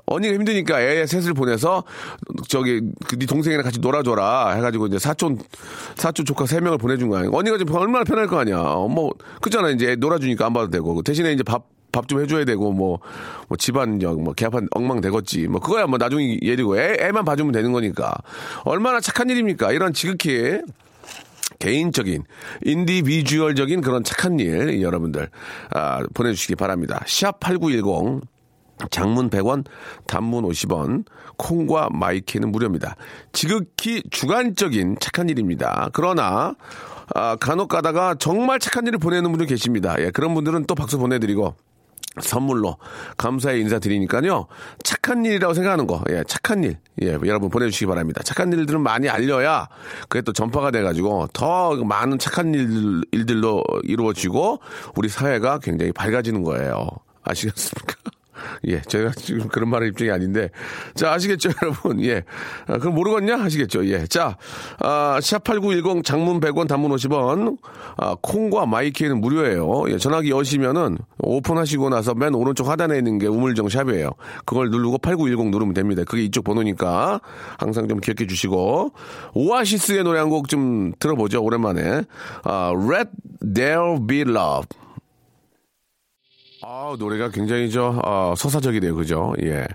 언니가 0.06 0.34
힘드니까 0.34 0.80
애 0.80 1.06
셋을 1.06 1.34
보내서 1.34 1.84
저기 2.48 2.80
그네 3.06 3.26
동생이랑 3.26 3.64
같이 3.64 3.78
놀아줘라 3.78 4.50
해가지고 4.50 4.86
이제 4.86 4.98
사촌 4.98 5.38
사촌 5.96 6.24
조카 6.24 6.46
세 6.46 6.60
명을 6.60 6.78
보내준 6.78 7.08
거야. 7.08 7.28
언니가 7.32 7.58
지금 7.58 7.74
얼마나 7.74 8.04
편할 8.04 8.26
거 8.26 8.38
아니야. 8.38 8.56
뭐 8.56 9.12
그잖아 9.40 9.70
이제 9.70 9.92
애 9.92 9.96
놀아주니까 9.96 10.46
안 10.46 10.52
봐도 10.52 10.70
되고 10.70 11.02
대신에 11.02 11.32
이제 11.32 11.42
밥 11.42 11.78
밥 11.92 12.06
좀 12.06 12.20
해줘야 12.20 12.44
되고 12.44 12.72
뭐, 12.72 13.00
뭐 13.48 13.56
집안 13.56 13.98
뭐 13.98 14.32
개합한 14.34 14.68
엉망 14.72 15.00
되겠지 15.00 15.48
뭐 15.48 15.60
그거야 15.60 15.86
뭐 15.86 15.98
나중에 15.98 16.38
얘기고 16.42 16.78
애, 16.78 16.96
애만 17.00 17.24
봐주면 17.24 17.52
되는 17.52 17.72
거니까 17.72 18.14
얼마나 18.64 19.00
착한 19.00 19.30
일입니까 19.30 19.72
이런 19.72 19.92
지극히 19.92 20.60
개인적인 21.58 22.24
individual적인 22.64 23.80
그런 23.80 24.04
착한 24.04 24.38
일 24.38 24.80
여러분들 24.82 25.28
아, 25.74 26.02
보내주시기 26.14 26.56
바랍니다. 26.56 27.02
샵 27.06 27.40
8910 27.40 28.22
장문 28.90 29.28
100원, 29.28 29.64
단문 30.06 30.44
50원, 30.44 31.04
콩과 31.36 31.88
마이케이는 31.92 32.52
무료입니다. 32.52 32.94
지극히 33.32 34.02
주관적인 34.10 34.98
착한 35.00 35.28
일입니다. 35.28 35.90
그러나 35.92 36.54
아, 37.14 37.36
간혹 37.36 37.68
가다가 37.68 38.14
정말 38.14 38.58
착한 38.58 38.86
일을 38.86 38.98
보내는 38.98 39.30
분들 39.30 39.46
계십니다. 39.46 39.96
예, 39.98 40.10
그런 40.10 40.34
분들은 40.34 40.66
또 40.66 40.74
박수 40.74 40.98
보내드리고 40.98 41.54
선물로 42.20 42.76
감사의 43.16 43.60
인사 43.60 43.78
드리니까요. 43.78 44.46
착한 44.84 45.24
일이라고 45.24 45.54
생각하는 45.54 45.86
거. 45.86 46.02
예, 46.10 46.22
착한 46.26 46.64
일. 46.64 46.78
예, 47.02 47.12
여러분 47.24 47.50
보내주시기 47.50 47.86
바랍니다. 47.86 48.22
착한 48.22 48.52
일들은 48.52 48.80
많이 48.80 49.08
알려야 49.08 49.68
그게 50.08 50.22
또 50.22 50.32
전파가 50.32 50.70
돼가지고 50.70 51.28
더 51.32 51.74
많은 51.76 52.18
착한 52.18 52.54
일, 52.54 53.02
일들로 53.12 53.62
이루어지고 53.84 54.60
우리 54.96 55.08
사회가 55.08 55.58
굉장히 55.58 55.92
밝아지는 55.92 56.42
거예요. 56.42 56.88
아시겠습니까? 57.22 57.94
예, 58.66 58.80
제가 58.80 59.10
지금 59.16 59.48
그런 59.48 59.68
말할 59.70 59.88
입장이 59.88 60.10
아닌데. 60.10 60.50
자, 60.94 61.12
아시겠죠, 61.12 61.50
여러분? 61.62 62.02
예. 62.04 62.22
아, 62.66 62.78
그럼 62.78 62.94
모르겠냐? 62.94 63.36
하시겠죠? 63.36 63.86
예. 63.86 64.06
자, 64.06 64.36
아, 64.80 65.18
샵8910 65.20 66.04
장문 66.04 66.40
100원, 66.40 66.68
단문 66.68 66.90
50원. 66.92 67.58
아, 67.96 68.16
콩과 68.22 68.66
마이케이는 68.66 69.20
무료예요. 69.20 69.84
예, 69.90 69.98
전화기 69.98 70.30
여시면은 70.30 70.98
오픈하시고 71.18 71.88
나서 71.90 72.14
맨 72.14 72.34
오른쪽 72.34 72.68
하단에 72.68 72.96
있는 72.98 73.18
게 73.18 73.26
우물정 73.26 73.68
샵이에요. 73.68 74.10
그걸 74.44 74.70
누르고 74.70 74.98
8910 74.98 75.50
누르면 75.50 75.74
됩니다. 75.74 76.02
그게 76.06 76.22
이쪽 76.24 76.44
번호니까 76.44 77.20
항상 77.58 77.88
좀 77.88 78.00
기억해 78.00 78.26
주시고. 78.26 78.92
오아시스의 79.34 80.04
노래 80.04 80.18
한 80.20 80.28
곡 80.28 80.48
좀 80.48 80.92
들어보죠, 80.98 81.42
오랜만에. 81.42 82.02
아, 82.44 82.72
Let 82.74 83.10
There 83.54 83.98
Be 84.06 84.20
Love. 84.20 84.66
아, 86.62 86.96
노래가 86.98 87.30
굉장히 87.30 87.70
저, 87.70 88.00
어, 88.04 88.34
서사적이네요. 88.36 88.94
그죠? 88.96 89.32
예. 89.42 89.66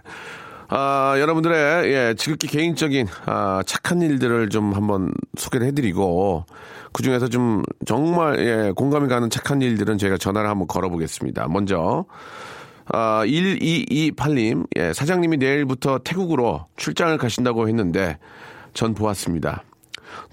아, 0.67 1.15
여러분들의, 1.17 1.93
예, 1.93 2.15
지극히 2.17 2.47
개인적인, 2.47 3.07
아, 3.25 3.61
착한 3.65 4.01
일들을 4.01 4.49
좀 4.49 4.73
한번 4.73 5.13
소개를 5.37 5.67
해드리고, 5.67 6.45
그 6.91 7.03
중에서 7.03 7.29
좀 7.29 7.63
정말, 7.85 8.39
예, 8.39 8.71
공감이 8.75 9.07
가는 9.07 9.29
착한 9.29 9.61
일들은 9.61 9.97
저희가 9.97 10.17
전화를 10.17 10.49
한번 10.49 10.67
걸어보겠습니다. 10.67 11.47
먼저, 11.47 12.05
아, 12.91 13.23
1228님, 13.25 14.65
예, 14.75 14.91
사장님이 14.93 15.37
내일부터 15.37 15.99
태국으로 15.99 16.65
출장을 16.75 17.17
가신다고 17.17 17.69
했는데, 17.69 18.17
전 18.73 18.93
보았습니다. 18.93 19.63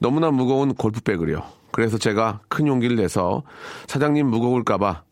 너무나 0.01 0.31
무거운 0.31 0.75
골프백을요. 0.75 1.43
그래서 1.71 1.97
제가 1.99 2.41
큰 2.49 2.67
용기를 2.67 2.97
내서 2.97 3.43
사장님 3.87 4.27
무거울까봐 4.27 5.03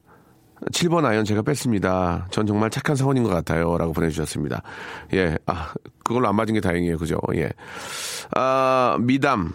7번 0.73 1.05
아이언 1.05 1.25
제가 1.25 1.43
뺐습니다. 1.43 2.27
전 2.31 2.47
정말 2.47 2.71
착한 2.71 2.97
사원인 2.97 3.23
것 3.23 3.31
같아요. 3.31 3.77
라고 3.79 3.93
보내주셨습니다. 3.93 4.63
예, 5.15 5.37
아, 5.47 5.73
그걸로 6.05 6.29
안 6.29 6.37
맞은 6.37 6.55
게 6.55 6.61
다행이에요. 6.61 6.99
그죠? 6.99 7.19
예. 7.35 7.51
아, 8.35 8.97
미담. 9.01 9.53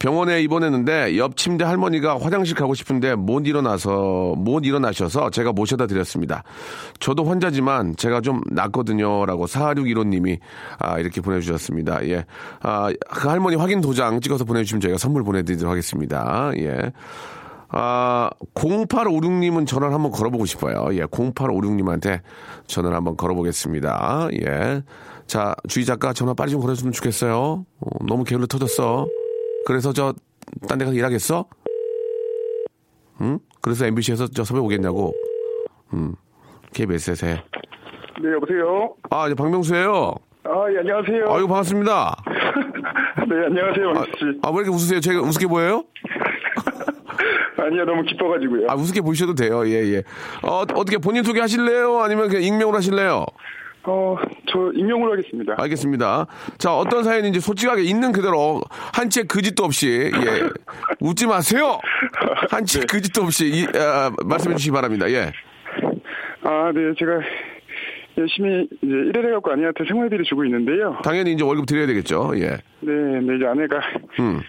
병원에 0.00 0.42
입원했는데 0.42 1.16
옆 1.16 1.34
침대 1.36 1.64
할머니가 1.64 2.18
화장실 2.20 2.54
가고 2.54 2.74
싶은데 2.74 3.14
못 3.14 3.46
일어나서 3.46 4.34
못 4.36 4.66
일어나셔서 4.66 5.30
제가 5.30 5.52
모셔다 5.52 5.86
드렸습니다. 5.86 6.42
저도 6.98 7.24
환자지만 7.24 7.96
제가 7.96 8.20
좀 8.20 8.42
낫거든요라고 8.50 9.46
4615님이 9.46 10.38
아 10.78 10.98
이렇게 10.98 11.22
보내 11.22 11.40
주셨습니다. 11.40 12.06
예, 12.08 12.26
아 12.60 12.90
그 13.08 13.28
할머니 13.28 13.56
확인 13.56 13.80
도장 13.80 14.20
찍어서 14.20 14.44
보내 14.44 14.62
주시면 14.62 14.82
저희가 14.82 14.98
선물 14.98 15.22
보내 15.24 15.42
드리도록 15.42 15.70
하겠습니다. 15.70 16.50
예. 16.58 16.92
아, 17.76 18.30
0856님은 18.54 19.66
전화를 19.66 19.92
한번 19.92 20.12
걸어보고 20.12 20.46
싶어요. 20.46 20.86
예, 20.92 21.06
0856님한테 21.06 22.20
전화를 22.68 22.96
한번 22.96 23.16
걸어보겠습니다. 23.16 24.28
예. 24.46 24.82
자, 25.26 25.56
주희 25.68 25.84
작가 25.84 26.12
전화 26.12 26.34
빨리 26.34 26.52
좀 26.52 26.60
걸어주면 26.60 26.92
좋겠어요. 26.92 27.34
어, 27.80 28.04
너무 28.06 28.22
게을러 28.22 28.46
터졌어. 28.46 29.08
그래서 29.66 29.92
저, 29.92 30.14
딴 30.68 30.78
데 30.78 30.84
가서 30.84 30.96
일하겠어? 30.96 31.46
응? 33.22 33.38
그래서 33.60 33.86
MBC에서 33.86 34.28
저 34.28 34.44
섭외 34.44 34.60
오겠냐고? 34.60 35.12
음, 35.94 36.14
KBS에서 36.74 37.26
해. 37.26 37.42
네, 38.22 38.32
여보세요? 38.34 38.94
아, 39.10 39.26
이제 39.26 39.34
박명수예요 39.34 40.14
아, 40.44 40.50
예, 40.72 40.78
안녕하세요. 40.78 41.24
아이고, 41.28 41.48
반갑습니다. 41.48 42.16
네, 43.28 43.46
안녕하세요, 43.46 43.88
아, 43.88 43.98
원씨. 43.98 44.38
아, 44.42 44.50
왜 44.50 44.56
이렇게 44.58 44.70
웃으세요? 44.70 45.00
제가 45.00 45.22
우습게 45.22 45.46
보여요? 45.48 45.84
아니요, 47.64 47.84
너무 47.84 48.02
기뻐가지고요. 48.02 48.66
아, 48.68 48.74
우습게 48.74 49.00
보셔도 49.00 49.34
돼요. 49.34 49.66
예, 49.66 49.94
예. 49.94 50.02
어, 50.42 50.62
어떻게 50.74 50.98
본인 50.98 51.22
소개 51.22 51.40
하실래요? 51.40 52.00
아니면 52.00 52.28
그냥 52.28 52.42
익명으로 52.42 52.76
하실래요? 52.76 53.24
어, 53.86 54.16
저 54.46 54.70
익명으로 54.74 55.12
하겠습니다. 55.12 55.54
알겠습니다. 55.58 56.26
자, 56.58 56.74
어떤 56.74 57.04
사연인지 57.04 57.40
솔직하게 57.40 57.82
있는 57.82 58.12
그대로 58.12 58.62
한채 58.94 59.24
그짓도 59.24 59.64
없이, 59.64 60.10
예. 60.12 60.48
웃지 61.00 61.26
마세요! 61.26 61.78
한채 62.50 62.80
그짓도 62.90 63.22
없이, 63.22 63.46
이, 63.46 63.66
아, 63.78 64.10
말씀해 64.24 64.56
주시기 64.56 64.72
바랍니다. 64.72 65.10
예. 65.10 65.32
아, 66.42 66.72
네, 66.74 66.92
제가 66.98 67.20
열심히 68.16 68.68
이제 68.80 68.92
일을 68.92 69.26
해갖고 69.26 69.52
아내한테 69.52 69.84
생활비를 69.86 70.24
주고 70.24 70.44
있는데요. 70.44 70.98
당연히 71.02 71.32
이제 71.32 71.42
월급 71.44 71.66
드려야 71.66 71.86
되겠죠. 71.86 72.32
예. 72.36 72.58
네, 72.80 72.92
네, 73.20 73.36
이제 73.36 73.46
아내가 73.46 73.80
음. 74.20 74.40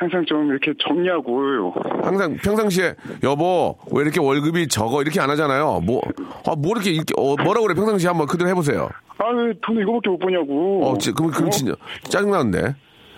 항상 0.00 0.24
좀 0.24 0.48
이렇게 0.48 0.72
정리하고, 0.82 1.74
항상 2.02 2.34
평상시에 2.42 2.94
여보 3.22 3.76
왜 3.92 4.02
이렇게 4.02 4.18
월급이 4.18 4.66
적어 4.68 5.02
이렇게 5.02 5.20
안 5.20 5.28
하잖아요. 5.28 5.82
뭐, 5.84 6.00
아, 6.46 6.54
뭐 6.56 6.72
이렇게 6.74 6.90
이렇게 6.90 7.12
어, 7.18 7.36
뭐라 7.36 7.60
그래 7.60 7.74
평상시에 7.74 8.08
한번 8.08 8.26
그대로 8.26 8.48
해보세요. 8.48 8.88
아, 9.18 9.28
왜돈 9.28 9.76
이거밖에 9.82 10.08
못 10.08 10.18
버냐고. 10.18 10.86
어, 10.86 10.96
지- 10.96 11.12
그럼 11.12 11.30
그럼 11.30 11.50
진짜 11.50 11.74
짜증 12.04 12.30
나는데. 12.30 12.74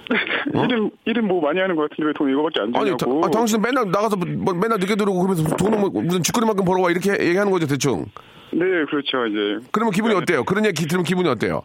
일은, 0.52 0.90
일은 1.04 1.28
뭐 1.28 1.40
많이 1.40 1.60
하는 1.60 1.76
것 1.76 1.88
같은데 1.88 2.08
왜 2.08 2.12
돈 2.18 2.28
이거밖에 2.32 2.60
안 2.60 2.72
아니, 2.74 2.90
다, 2.90 2.96
주냐고. 2.96 3.24
아, 3.24 3.30
당신은 3.30 3.62
맨날 3.62 3.88
나가서 3.88 4.16
뭐, 4.16 4.52
맨날 4.52 4.80
늦게 4.80 4.96
들어오고 4.96 5.20
그러면서 5.22 5.56
돈은 5.56 5.80
뭐 5.80 5.88
무슨 6.02 6.20
쥐꼬리만큼 6.24 6.64
벌어와 6.64 6.90
이렇게 6.90 7.12
얘기하는 7.12 7.52
거죠 7.52 7.68
대충. 7.68 8.06
네, 8.50 8.58
그렇죠, 8.90 9.24
이제. 9.28 9.64
그러면 9.70 9.92
기분이 9.92 10.14
어때요? 10.16 10.42
그런 10.42 10.66
얘기 10.66 10.84
들으면 10.88 11.04
기분이 11.04 11.28
어때요? 11.28 11.62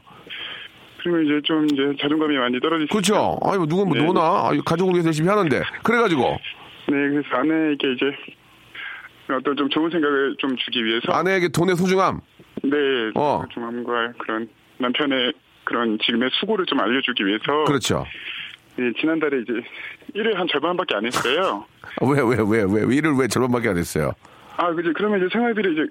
그러면 1.08 1.26
이제 1.26 1.42
좀 1.46 1.66
이제 1.66 1.96
자존감이 2.02 2.38
많이 2.38 2.60
떨어지시죠. 2.60 2.92
그렇죠. 2.94 3.40
아니 3.44 3.58
뭐 3.58 3.66
누군 3.66 3.88
뭐 3.90 4.14
네. 4.14 4.20
아유, 4.22 4.62
가족을 4.64 4.94
위해서 4.94 5.08
열심히 5.08 5.30
하는데 5.30 5.62
그래가지고 5.84 6.22
네, 6.90 6.94
그래서 7.10 7.28
아내에게 7.32 7.94
이제 7.94 8.06
어떤 9.30 9.56
좀 9.56 9.70
좋은 9.70 9.90
생각을 9.90 10.36
좀 10.40 10.56
주기 10.58 10.84
위해서. 10.86 11.12
아내에게 11.12 11.50
돈의 11.50 11.76
소중함. 11.76 12.22
네, 12.64 12.78
어. 13.16 13.44
좀 13.52 13.64
함과 13.64 14.14
그런 14.18 14.48
남편의 14.78 15.34
그런 15.64 15.98
지금의 16.06 16.30
수고를 16.40 16.66
좀 16.66 16.80
알려주기 16.80 17.26
위해서. 17.26 17.64
그렇죠. 17.66 18.06
예, 18.80 18.92
지난달에 19.00 19.40
이제 19.42 19.54
일을 20.14 20.40
한 20.40 20.48
절반밖에 20.48 20.96
안 20.96 21.06
했어요. 21.06 21.66
왜 22.02 22.22
왜 22.22 22.42
왜 22.42 22.64
왜 22.86 22.96
일을 22.96 23.14
왜 23.20 23.28
절반밖에 23.28 23.70
안 23.70 23.78
했어요? 23.78 24.12
아, 24.56 24.72
그지 24.74 24.92
그러면 24.96 25.20
이제 25.20 25.30
생활비를 25.34 25.74
이제 25.74 25.86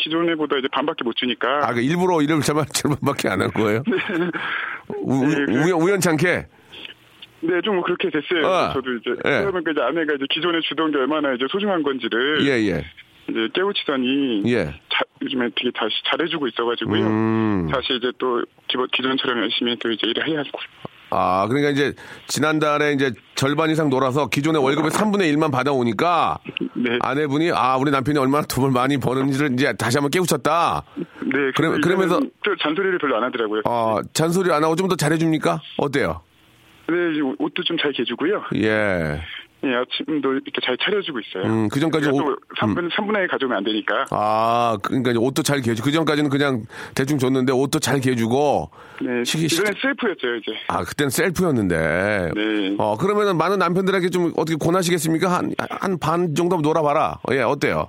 기존에보다 0.00 0.56
이제 0.58 0.68
반밖에 0.72 1.04
못 1.04 1.14
주니까. 1.16 1.60
아, 1.68 1.72
그 1.74 1.80
일부러 1.80 2.20
일을 2.22 2.40
절반 2.40 2.64
절반밖에 2.72 3.28
안 3.28 3.40
한 3.42 3.50
거예요? 3.50 3.82
우, 4.88 5.14
우, 5.24 5.26
네, 5.28 5.44
그- 5.46 5.52
우연, 5.52 5.80
우연찮게. 5.80 6.46
네, 7.42 7.60
좀 7.64 7.80
그렇게 7.82 8.10
됐어요. 8.10 8.46
어. 8.46 8.72
저도 8.74 8.92
이제 8.96 9.10
예. 9.24 9.44
그러니까 9.44 9.70
이제 9.70 9.80
아내가 9.80 10.14
이제 10.14 10.24
기존에 10.30 10.60
주던 10.60 10.92
게 10.92 10.98
얼마나 10.98 11.32
이제 11.32 11.46
소중한 11.50 11.82
건지를 11.82 12.44
예 12.46 12.50
예. 12.68 12.84
이제 13.28 13.48
깨우치더니 13.54 14.42
예. 14.52 14.64
자- 14.90 15.04
요즘에 15.22 15.48
되게 15.56 15.70
다시 15.74 15.94
잘해주고 16.10 16.48
있어가지고요. 16.48 17.06
음. 17.06 17.68
다시 17.72 17.94
이제 17.94 18.12
또 18.18 18.44
기존처럼 18.92 19.38
열심히 19.40 19.76
또 19.78 19.90
이제 19.90 20.06
일을 20.06 20.26
해야 20.28 20.40
하고. 20.40 20.58
아, 21.10 21.46
그러니까 21.48 21.70
이제 21.70 21.92
지난달에 22.28 22.92
이제 22.92 23.12
절반 23.34 23.70
이상 23.70 23.90
놀아서 23.90 24.28
기존의 24.28 24.62
월급의 24.62 24.90
3분의 24.90 25.32
1만 25.34 25.50
받아오니까 25.52 26.38
네. 26.76 26.98
아내분이 27.00 27.50
아, 27.52 27.76
우리 27.76 27.90
남편이 27.90 28.18
얼마나 28.18 28.46
돈을 28.46 28.70
많이 28.70 28.96
버는지를 28.98 29.52
이제 29.54 29.72
다시 29.72 29.96
한번 29.98 30.10
깨우쳤다. 30.10 30.82
네. 30.96 31.50
그러- 31.56 31.70
그래서 31.80 31.80
그러면서- 31.80 32.20
잔소리를 32.62 32.98
별로 32.98 33.16
안 33.16 33.24
하더라고요. 33.24 33.62
어, 33.66 33.98
잔소리 34.12 34.52
안 34.52 34.62
하고 34.64 34.76
좀 34.76 34.88
더 34.88 34.96
잘해줍니까? 34.96 35.60
어때요? 35.78 36.20
네, 36.88 36.94
옷도 37.38 37.62
좀 37.64 37.76
잘 37.80 37.92
개주고요. 37.92 38.42
예. 38.56 39.20
예, 39.62 39.74
아침도 39.74 40.32
이렇게 40.32 40.52
잘 40.64 40.76
차려주고 40.82 41.20
있어요. 41.20 41.44
음, 41.44 41.68
그 41.68 41.78
전까지 41.80 42.06
그래서 42.06 42.22
옷- 42.24 42.40
또 42.58 42.66
3분, 42.66 42.90
3분의 42.92 43.16
1 43.18 43.28
가져오면 43.28 43.58
안 43.58 43.64
되니까. 43.64 44.06
아, 44.10 44.78
그러니까 44.82 45.10
이제 45.10 45.18
옷도 45.18 45.42
잘 45.42 45.60
개주. 45.60 45.82
그 45.82 45.92
전까지는 45.92 46.30
그냥 46.30 46.62
대충 46.94 47.18
줬는데 47.18 47.52
옷도 47.52 47.78
잘 47.78 48.00
개주고. 48.00 48.70
네. 49.02 49.22
시기 49.24 49.48
시- 49.48 49.56
이번엔 49.56 49.74
셀프였어요, 49.82 50.36
이제. 50.36 50.52
아, 50.68 50.82
그때는 50.84 51.10
셀프였는데. 51.10 52.30
네. 52.34 52.74
어, 52.78 52.96
그러면은 52.96 53.36
많은 53.36 53.58
남편들에게 53.58 54.08
좀 54.08 54.32
어떻게 54.36 54.56
권하시겠습니까? 54.56 55.28
한, 55.30 55.52
한 55.58 55.98
반 55.98 56.34
정도 56.34 56.56
놀아봐라. 56.56 57.18
예, 57.32 57.40
어때요? 57.42 57.88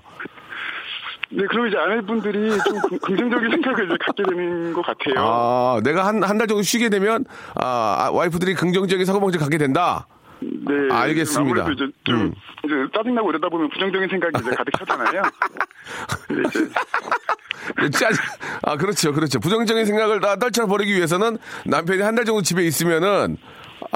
네, 1.33 1.45
그럼 1.45 1.67
이제 1.69 1.77
아내분들이 1.77 2.49
좀 2.49 2.81
긍- 2.89 2.99
긍정적인 3.01 3.49
생각을 3.51 3.85
이제 3.85 3.95
갖게 4.01 4.23
되는 4.23 4.73
것 4.73 4.81
같아요. 4.85 5.15
아, 5.17 5.79
내가 5.85 6.05
한, 6.05 6.21
한 6.23 6.37
달 6.37 6.47
정도 6.47 6.61
쉬게 6.63 6.89
되면, 6.89 7.23
아, 7.55 8.07
아, 8.07 8.11
와이프들이 8.11 8.55
긍정적인 8.55 9.05
사고방식 9.05 9.39
갖게 9.39 9.57
된다. 9.57 10.07
네. 10.41 10.93
알겠습니다. 10.93 11.61
아무래도 11.63 11.71
이제 11.85 11.93
좀 12.03 12.15
음. 12.21 12.33
이제 12.65 12.73
짜증나고 12.95 13.29
이러다 13.31 13.49
보면 13.49 13.69
부정적인 13.69 14.09
생각이 14.09 14.33
이제 14.41 14.55
가득 14.55 14.71
차잖아요. 14.79 15.21
근데 16.27 16.43
이제 17.87 17.99
짜 17.99 18.09
아, 18.63 18.75
그렇죠, 18.77 19.13
그렇죠. 19.13 19.39
부정적인 19.39 19.85
생각을 19.85 20.19
다 20.19 20.35
떨쳐 20.35 20.65
버리기 20.67 20.93
위해서는 20.95 21.37
남편이 21.65 22.01
한 22.01 22.15
달 22.15 22.25
정도 22.25 22.41
집에 22.41 22.63
있으면은, 22.65 23.37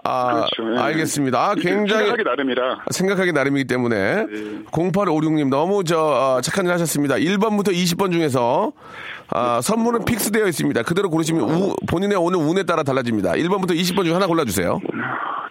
아, 0.04 0.46
그렇죠. 0.56 0.76
예. 0.76 0.80
알겠습니다. 0.84 1.40
아, 1.52 1.56
굉장히. 1.56 2.06
생각하기 2.08 2.24
나름이라. 2.24 2.80
생각하기 2.92 3.32
나름이기 3.34 3.66
때문에 3.68 4.26
네. 4.26 4.26
0856님 4.72 5.50
너무 5.50 5.84
저 5.84 6.00
어, 6.00 6.42
착한 6.42 6.66
일 6.66 6.72
하셨습니다. 6.74 7.16
1번부터 7.16 7.70
20번 7.70 8.12
중에서 8.12 8.72
아, 9.32 9.60
선물은 9.62 10.06
fix되어 10.06 10.46
있습니다. 10.48 10.84
그대로 10.84 11.10
고르시면 11.10 11.44
우- 11.44 11.76
본인의 11.90 12.18
오늘 12.18 12.40
운에 12.40 12.64
따라 12.64 12.84
달라집니다. 12.84 13.32
1번부터 13.34 13.72
20번 13.72 14.06
중 14.06 14.16
하나 14.16 14.28
골라주세요. 14.28 14.80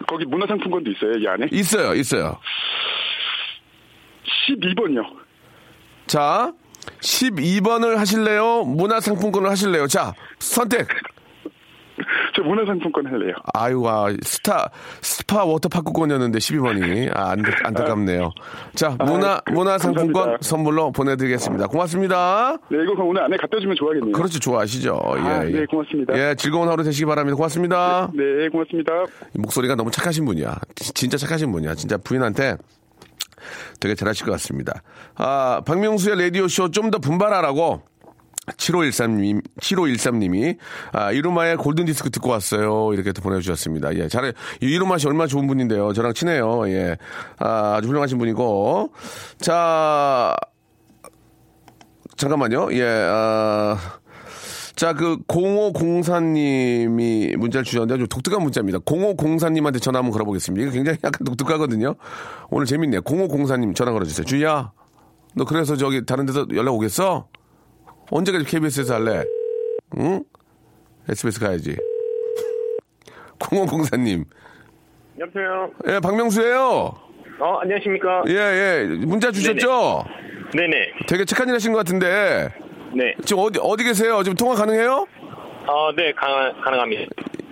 거기 0.07 0.25
문화상품권도 0.25 0.91
있어요, 0.91 1.13
이 1.17 1.27
안에. 1.27 1.47
있어요, 1.51 1.93
있어요. 1.95 2.39
12번이요. 4.47 5.03
자, 6.07 6.53
12번을 7.01 7.95
하실래요? 7.95 8.63
문화상품권을 8.65 9.49
하실래요? 9.49 9.87
자, 9.87 10.13
선택. 10.39 10.87
저 12.35 12.41
문화상품권 12.43 13.07
할래요. 13.07 13.33
아유, 13.53 13.83
아, 13.87 14.07
스타, 14.21 14.69
스파 15.01 15.45
워터파크권이었는데 15.45 16.39
12번이. 16.39 17.11
아, 17.15 17.31
안, 17.31 17.43
안타깝네요. 17.63 18.31
자, 18.75 18.89
문화, 18.99 19.39
그, 19.45 19.53
문화상품권 19.53 20.13
감사합니다. 20.13 20.37
선물로 20.41 20.91
보내드리겠습니다. 20.91 21.67
고맙습니다. 21.67 22.57
네, 22.69 22.77
이거 22.83 23.01
오늘 23.03 23.23
안에 23.23 23.37
갖다 23.37 23.59
주면 23.59 23.75
좋아하겠네요. 23.77 24.11
그렇죠, 24.13 24.39
좋아하시죠. 24.39 24.99
아, 25.03 25.43
예, 25.45 25.51
네, 25.51 25.61
예. 25.61 25.65
고맙습니다. 25.65 26.13
예, 26.17 26.35
즐거운 26.35 26.67
하루 26.67 26.83
되시기 26.83 27.05
바랍니다. 27.05 27.35
고맙습니다. 27.35 28.09
네, 28.13 28.49
고맙습니다. 28.49 28.91
목소리가 29.33 29.75
너무 29.75 29.89
착하신 29.91 30.25
분이야. 30.25 30.55
지- 30.75 30.93
진짜 30.93 31.17
착하신 31.17 31.51
분이야. 31.51 31.75
진짜 31.75 31.97
부인한테 31.97 32.57
되게 33.79 33.95
잘하실 33.95 34.25
것 34.25 34.31
같습니다. 34.33 34.81
아, 35.15 35.61
박명수의 35.65 36.19
라디오쇼 36.19 36.71
좀 36.71 36.89
더 36.91 36.99
분발하라고 36.99 37.81
7513님, 38.47 39.41
7513님이, 39.59 40.57
아, 40.91 41.11
이루마의 41.11 41.57
골든디스크 41.57 42.11
듣고 42.11 42.29
왔어요. 42.29 42.93
이렇게 42.93 43.11
또 43.11 43.21
보내주셨습니다. 43.21 43.95
예, 43.95 44.07
잘해. 44.07 44.33
이 44.61 44.67
이루마 44.67 44.97
씨 44.97 45.07
얼마나 45.07 45.27
좋은 45.27 45.47
분인데요. 45.47 45.93
저랑 45.93 46.13
친해요. 46.13 46.67
예. 46.69 46.97
아, 47.39 47.75
아주 47.77 47.87
훌륭하신 47.87 48.17
분이고. 48.17 48.91
자, 49.39 50.35
잠깐만요. 52.17 52.71
예, 52.73 52.83
아, 52.83 53.77
자, 54.75 54.93
그 54.93 55.17
0504님이 55.27 57.37
문자를 57.37 57.63
주셨는데 57.63 57.97
좀 57.97 58.07
독특한 58.07 58.43
문자입니다. 58.43 58.79
0504님한테 58.79 59.81
전화 59.81 59.99
한번 59.99 60.11
걸어보겠습니다. 60.11 60.63
이거 60.63 60.73
굉장히 60.73 60.97
약간 61.03 61.25
독특하거든요. 61.25 61.95
오늘 62.49 62.65
재밌네요. 62.65 63.01
0504님 63.01 63.73
전화 63.73 63.93
걸어주세요. 63.93 64.25
주희야, 64.25 64.73
너 65.33 65.45
그래서 65.45 65.77
저기 65.77 66.05
다른 66.05 66.25
데서 66.25 66.45
연락 66.53 66.75
오겠어? 66.75 67.27
언제까지 68.11 68.45
KBS에서 68.45 68.95
할래? 68.95 69.23
응? 69.97 70.23
SBS 71.09 71.39
가야지. 71.39 71.75
0504님. 73.39 74.25
여보세요. 75.19 75.71
예, 75.87 75.99
박명수예요 75.99 76.93
어, 77.39 77.57
안녕하십니까? 77.61 78.23
예, 78.27 78.33
예. 78.33 78.83
문자 79.05 79.31
주셨죠? 79.31 80.03
네네. 80.55 81.05
되게 81.07 81.25
착한 81.25 81.47
일 81.49 81.55
하신 81.55 81.71
것 81.73 81.79
같은데. 81.79 82.49
네. 82.93 83.13
지금 83.25 83.43
어디, 83.43 83.59
어디 83.61 83.83
계세요? 83.83 84.23
지금 84.23 84.35
통화 84.35 84.55
가능해요? 84.55 85.05
어, 85.67 85.91
네, 85.95 86.13
가능, 86.13 86.61
가능합니다. 86.61 87.03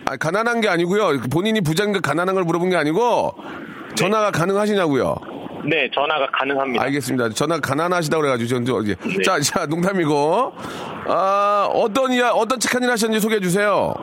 아, 0.05 0.17
가난한 0.17 0.61
게 0.61 0.69
아니고요. 0.69 1.19
본인이 1.31 1.61
부자인가 1.61 1.99
가난한 1.99 2.35
걸 2.35 2.43
물어본 2.43 2.69
게 2.69 2.75
아니고 2.75 3.33
전화가 3.95 4.31
가능하시냐고요. 4.31 5.15
네, 5.65 5.89
전화가 5.93 6.28
가능합니다. 6.32 6.84
알겠습니다. 6.84 7.30
전화 7.30 7.60
가난하시다고 7.60 8.21
그래가지고 8.21 8.47
전 8.47 8.65
저, 8.65 8.82
네. 8.82 8.95
자, 9.23 9.39
자 9.39 9.65
농담이고 9.65 10.54
아 11.08 11.69
어떤 11.73 12.12
이야 12.13 12.30
어떤 12.30 12.60
착한 12.60 12.84
일 12.84 12.89
하셨는지 12.89 13.21
소개해 13.21 13.39
주세요. 13.39 13.93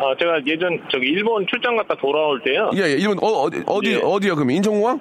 어, 0.00 0.16
제가 0.16 0.40
예전 0.46 0.78
저기 0.90 1.08
일본 1.08 1.46
출장 1.48 1.76
갔다 1.76 1.94
돌아올 1.96 2.40
때요. 2.42 2.70
예, 2.74 2.82
예. 2.82 2.92
일본 2.92 3.18
어, 3.18 3.26
어디 3.26 3.62
어디 3.66 3.94
네. 3.94 4.00
어디요? 4.02 4.36
그럼 4.36 4.50
인천공항? 4.50 5.00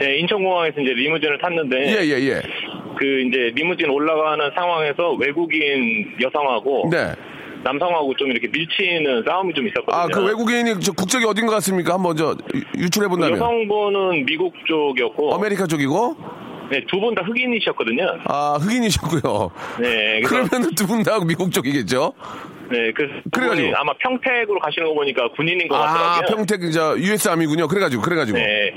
네, 0.00 0.18
인천공항에서 0.18 0.80
이제 0.80 0.92
리무진을 0.92 1.38
탔는데. 1.38 1.76
예, 1.88 2.04
예, 2.04 2.28
예. 2.28 2.42
그 2.98 3.04
이제 3.22 3.52
리무진 3.54 3.88
올라가는 3.90 4.50
상황에서 4.54 5.12
외국인 5.12 6.14
여성하고. 6.20 6.90
네. 6.90 7.14
남성하고 7.64 8.14
좀 8.16 8.30
이렇게 8.30 8.48
밀치는 8.48 9.24
싸움이 9.26 9.52
좀 9.54 9.66
있었거든요. 9.66 9.96
아, 9.96 10.06
그 10.06 10.24
외국인이 10.24 10.78
저 10.80 10.92
국적이 10.92 11.24
어딘 11.26 11.46
것 11.46 11.52
같습니까? 11.54 11.94
한번 11.94 12.16
저 12.16 12.36
유- 12.54 12.82
유추해 12.84 13.08
본다면. 13.08 13.38
여성분은 13.38 14.24
미국 14.26 14.54
쪽이었고. 14.66 15.34
아메리카 15.34 15.66
쪽이고? 15.66 16.16
네, 16.70 16.84
두 16.86 17.00
분 17.00 17.14
다 17.14 17.22
흑인이셨거든요. 17.24 18.04
아, 18.26 18.58
흑인이셨고요. 18.60 19.50
네, 19.80 20.20
그러면 20.20 20.74
두 20.76 20.86
분 20.86 21.02
다 21.02 21.18
미국 21.24 21.50
쪽이겠죠? 21.50 22.12
네, 22.70 22.92
그 22.92 23.08
그래가지고. 23.32 23.72
아마 23.76 23.92
평택으로 23.98 24.60
가시는 24.60 24.88
거 24.88 24.94
보니까 24.94 25.28
군인인 25.34 25.66
것 25.68 25.76
아, 25.76 25.86
같더라고요. 25.86 26.36
평택 26.36 26.70
저 26.72 26.94
US 26.98 27.28
Army군요. 27.30 27.68
그래가지고 27.68 28.02
그래가지고. 28.02 28.36
네. 28.38 28.74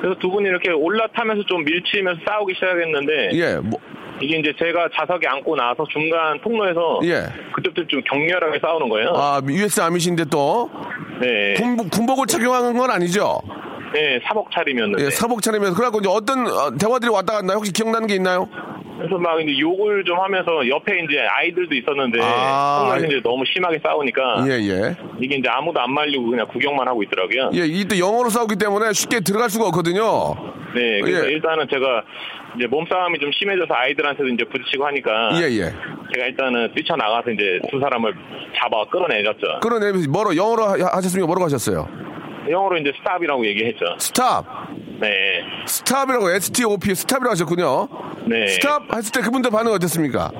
그래서 0.00 0.18
두 0.20 0.30
분이 0.30 0.48
이렇게 0.48 0.70
올라타면서 0.70 1.44
좀 1.46 1.64
밀치면서 1.64 2.20
싸우기 2.26 2.54
시작했는데 2.54 3.30
예, 3.34 3.56
뭐, 3.62 3.78
이게 4.20 4.38
이제 4.38 4.52
제가 4.58 4.88
좌석에 4.98 5.26
앉고 5.28 5.54
나서 5.56 5.84
중간 5.90 6.40
통로에서 6.40 7.00
예. 7.04 7.22
그때부터 7.54 7.86
좀 7.88 8.00
격렬하게 8.02 8.58
싸우는 8.60 8.88
거예요. 8.88 9.12
아, 9.14 9.40
US 9.48 9.80
아미신데 9.80 10.24
또 10.30 10.68
네. 11.20 11.54
군복, 11.54 11.90
군복을 11.90 12.26
착용한 12.26 12.76
건 12.76 12.90
아니죠? 12.90 13.40
네, 13.94 14.20
사복 14.26 14.50
차림이었는데. 14.52 15.04
예, 15.06 15.10
사복 15.10 15.40
차림에서 15.40 15.72
그래갖고 15.74 16.00
이제 16.00 16.08
어떤 16.10 16.46
어, 16.46 16.70
대화들이 16.78 17.10
왔다 17.10 17.34
갔나요? 17.34 17.56
혹시 17.58 17.72
기억나는 17.72 18.06
게 18.06 18.14
있나요? 18.16 18.48
그래서 18.98 19.16
막 19.16 19.40
이제 19.40 19.56
욕을 19.60 20.04
좀 20.04 20.18
하면서 20.18 20.68
옆에 20.68 20.98
이제 21.08 21.20
아이들도 21.20 21.72
있었는데 21.74 22.18
아, 22.20 22.90
아이- 22.94 23.06
이제 23.06 23.20
너무 23.22 23.44
심하게 23.46 23.78
싸우니까 23.82 24.44
예, 24.48 24.52
예. 24.54 24.96
이게 25.20 25.36
이제 25.36 25.48
아무도 25.48 25.80
안 25.80 25.92
말리고 25.94 26.28
그냥 26.30 26.46
구경만 26.48 26.86
하고 26.88 27.02
있더라고요. 27.04 27.50
예, 27.54 27.64
이때 27.64 27.96
영어로 27.98 28.28
싸우기 28.28 28.56
때문에 28.56 28.92
쉽게 28.92 29.20
들어갈 29.20 29.48
수가 29.50 29.68
없거든요. 29.68 30.02
네, 30.74 31.00
그래서 31.00 31.26
예. 31.28 31.32
일단은 31.32 31.66
제가 31.70 32.02
이제 32.56 32.66
몸싸움이 32.66 33.18
좀 33.18 33.30
심해져서 33.32 33.72
아이들한테도 33.72 34.28
이제 34.28 34.44
부딪히고 34.44 34.86
하니까 34.86 35.30
예, 35.34 35.44
예. 35.44 35.72
제가 36.14 36.26
일단은 36.26 36.72
뛰쳐나가서 36.74 37.30
이제 37.30 37.60
두 37.70 37.78
사람을 37.80 38.12
잡아 38.56 38.84
끌어내렸죠. 38.86 39.60
끌어내면서 39.60 40.10
뭐로, 40.10 40.34
영어로 40.36 40.64
하- 40.64 40.96
하셨습니까? 40.96 41.26
뭐라고 41.26 41.44
하셨어요? 41.44 41.86
영어로 42.48 42.78
이제 42.78 42.92
stop이라고 42.98 43.46
얘기했죠. 43.46 43.84
Stop! 43.98 44.44
네. 45.00 45.42
stop이라고 45.66 46.30
STOP 46.30 46.94
stop이라고 46.94 47.30
하셨군요. 47.32 47.88
네. 48.26 48.46
stop 48.48 48.84
했을 48.96 49.12
때 49.12 49.20
그분들 49.20 49.50
반응 49.50 49.72
어땠습니까? 49.72 50.30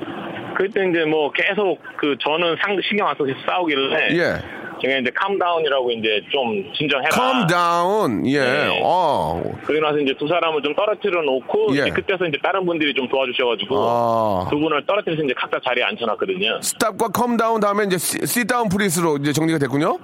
그때 0.57 0.89
이제 0.89 1.05
뭐 1.05 1.31
계속 1.31 1.77
그 1.97 2.15
저는 2.19 2.57
상, 2.61 2.75
신경 2.89 3.07
안 3.07 3.15
써서 3.15 3.31
싸우길래 3.45 4.09
예. 4.17 4.58
제가 4.81 4.97
이제 4.97 5.11
calm 5.13 5.37
down이라고 5.37 5.91
이제 5.91 6.21
좀 6.31 6.63
진정해라. 6.73 7.09
calm 7.13 7.47
down. 7.47 8.25
예. 8.27 8.39
네. 8.39 8.81
어. 8.83 9.41
그러고 9.65 9.85
나서 9.85 9.99
이제 9.99 10.13
두 10.17 10.27
사람을 10.27 10.61
좀 10.61 10.73
떨어뜨려 10.75 11.21
놓고 11.21 11.75
예. 11.75 11.81
이제 11.81 11.89
그때서 11.89 12.25
이제 12.25 12.37
다른 12.41 12.65
분들이 12.65 12.93
좀 12.93 13.07
도와주셔가지고 13.09 13.75
아. 13.77 14.47
두 14.49 14.59
분을 14.59 14.85
떨어뜨려서 14.85 15.23
이제 15.23 15.33
각자 15.35 15.59
자리에 15.63 15.83
앉혀놨거든요. 15.83 16.61
stop과 16.61 17.09
down 17.37 17.59
다음에 17.59 17.83
이제 17.85 17.97
down 18.45 18.69
please로 18.69 19.17
이제 19.17 19.33
정리가 19.33 19.59
됐군요. 19.59 19.97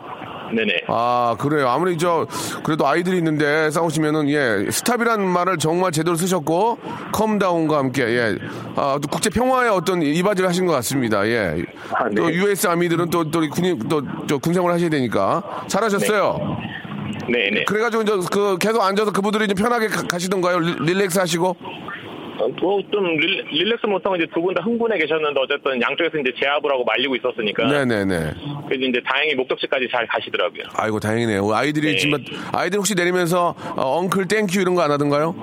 네네. 0.54 0.82
아, 0.88 1.36
그래요. 1.40 1.70
아무리 1.70 1.98
저, 1.98 2.28
그래도 2.64 2.88
아이들이 2.88 3.18
있는데 3.18 3.70
싸우시면은, 3.72 4.30
예, 4.30 4.70
stop이라는 4.70 5.26
말을 5.26 5.58
정말 5.58 5.92
제대로 5.92 6.16
쓰셨고, 6.16 6.78
calm 7.12 7.36
down과 7.36 7.78
함께, 7.78 8.04
예, 8.04 8.38
아, 8.76 8.98
또 9.02 9.08
국제 9.10 9.30
평화의 9.30 9.70
어떤 9.72 10.02
이바지를 10.02 10.48
하신 10.50 10.66
것 10.66 10.74
같습니다. 10.74 11.28
예. 11.28 11.64
아, 11.94 12.06
네. 12.10 12.16
또 12.16 12.32
US 12.34 12.68
Army들은 12.68 13.10
또, 13.10 13.30
또, 13.32 13.42
군인, 13.50 13.80
또, 13.90 14.02
저, 14.28 14.38
군생활 14.38 14.72
하셔야 14.74 14.90
되니까. 14.90 15.42
잘하셨어요. 15.68 16.58
네네. 17.28 17.64
그래가지고, 17.66 18.04
이제 18.04 18.14
그, 18.32 18.58
계속 18.60 18.82
앉아서 18.82 19.12
그분들이 19.12 19.48
좀 19.48 19.56
편하게 19.56 19.88
가, 19.88 20.04
가시던가요? 20.04 20.60
리- 20.60 20.76
relax 20.94 21.18
하시고? 21.20 21.56
어, 22.40 22.48
뭐좀 22.50 23.18
relax 23.52 23.86
못하고 23.88 24.16
이제 24.18 24.26
두 24.34 24.42
분 24.42 24.54
다 24.54 24.62
흥분해 24.64 24.98
계셨는데 24.98 25.40
어쨌든 25.40 25.82
양쪽에서 25.82 26.18
이제 26.20 26.32
제압을 26.40 26.72
하고 26.72 26.84
말리고 26.86 27.16
있었으니까. 27.16 27.66
네네네. 27.68 28.16
그래서 28.68 28.84
이제 28.84 29.02
다행히 29.06 29.36
목적지까지 29.36 29.88
잘 29.92 30.06
가시더라고요. 30.08 30.64
아이고, 30.76 31.00
다행이네요. 31.00 31.50
아이들이 31.54 31.92
네. 31.94 31.98
지금, 31.98 32.24
아이들 32.54 32.80
혹시 32.80 32.94
내리면서, 32.96 33.56
어, 33.76 33.82
uncle 34.00 34.28
thank 34.28 34.48
you 34.48 34.60
이런 34.62 34.76
거 34.76 34.82
안 34.84 34.92
하던가요? 34.92 35.34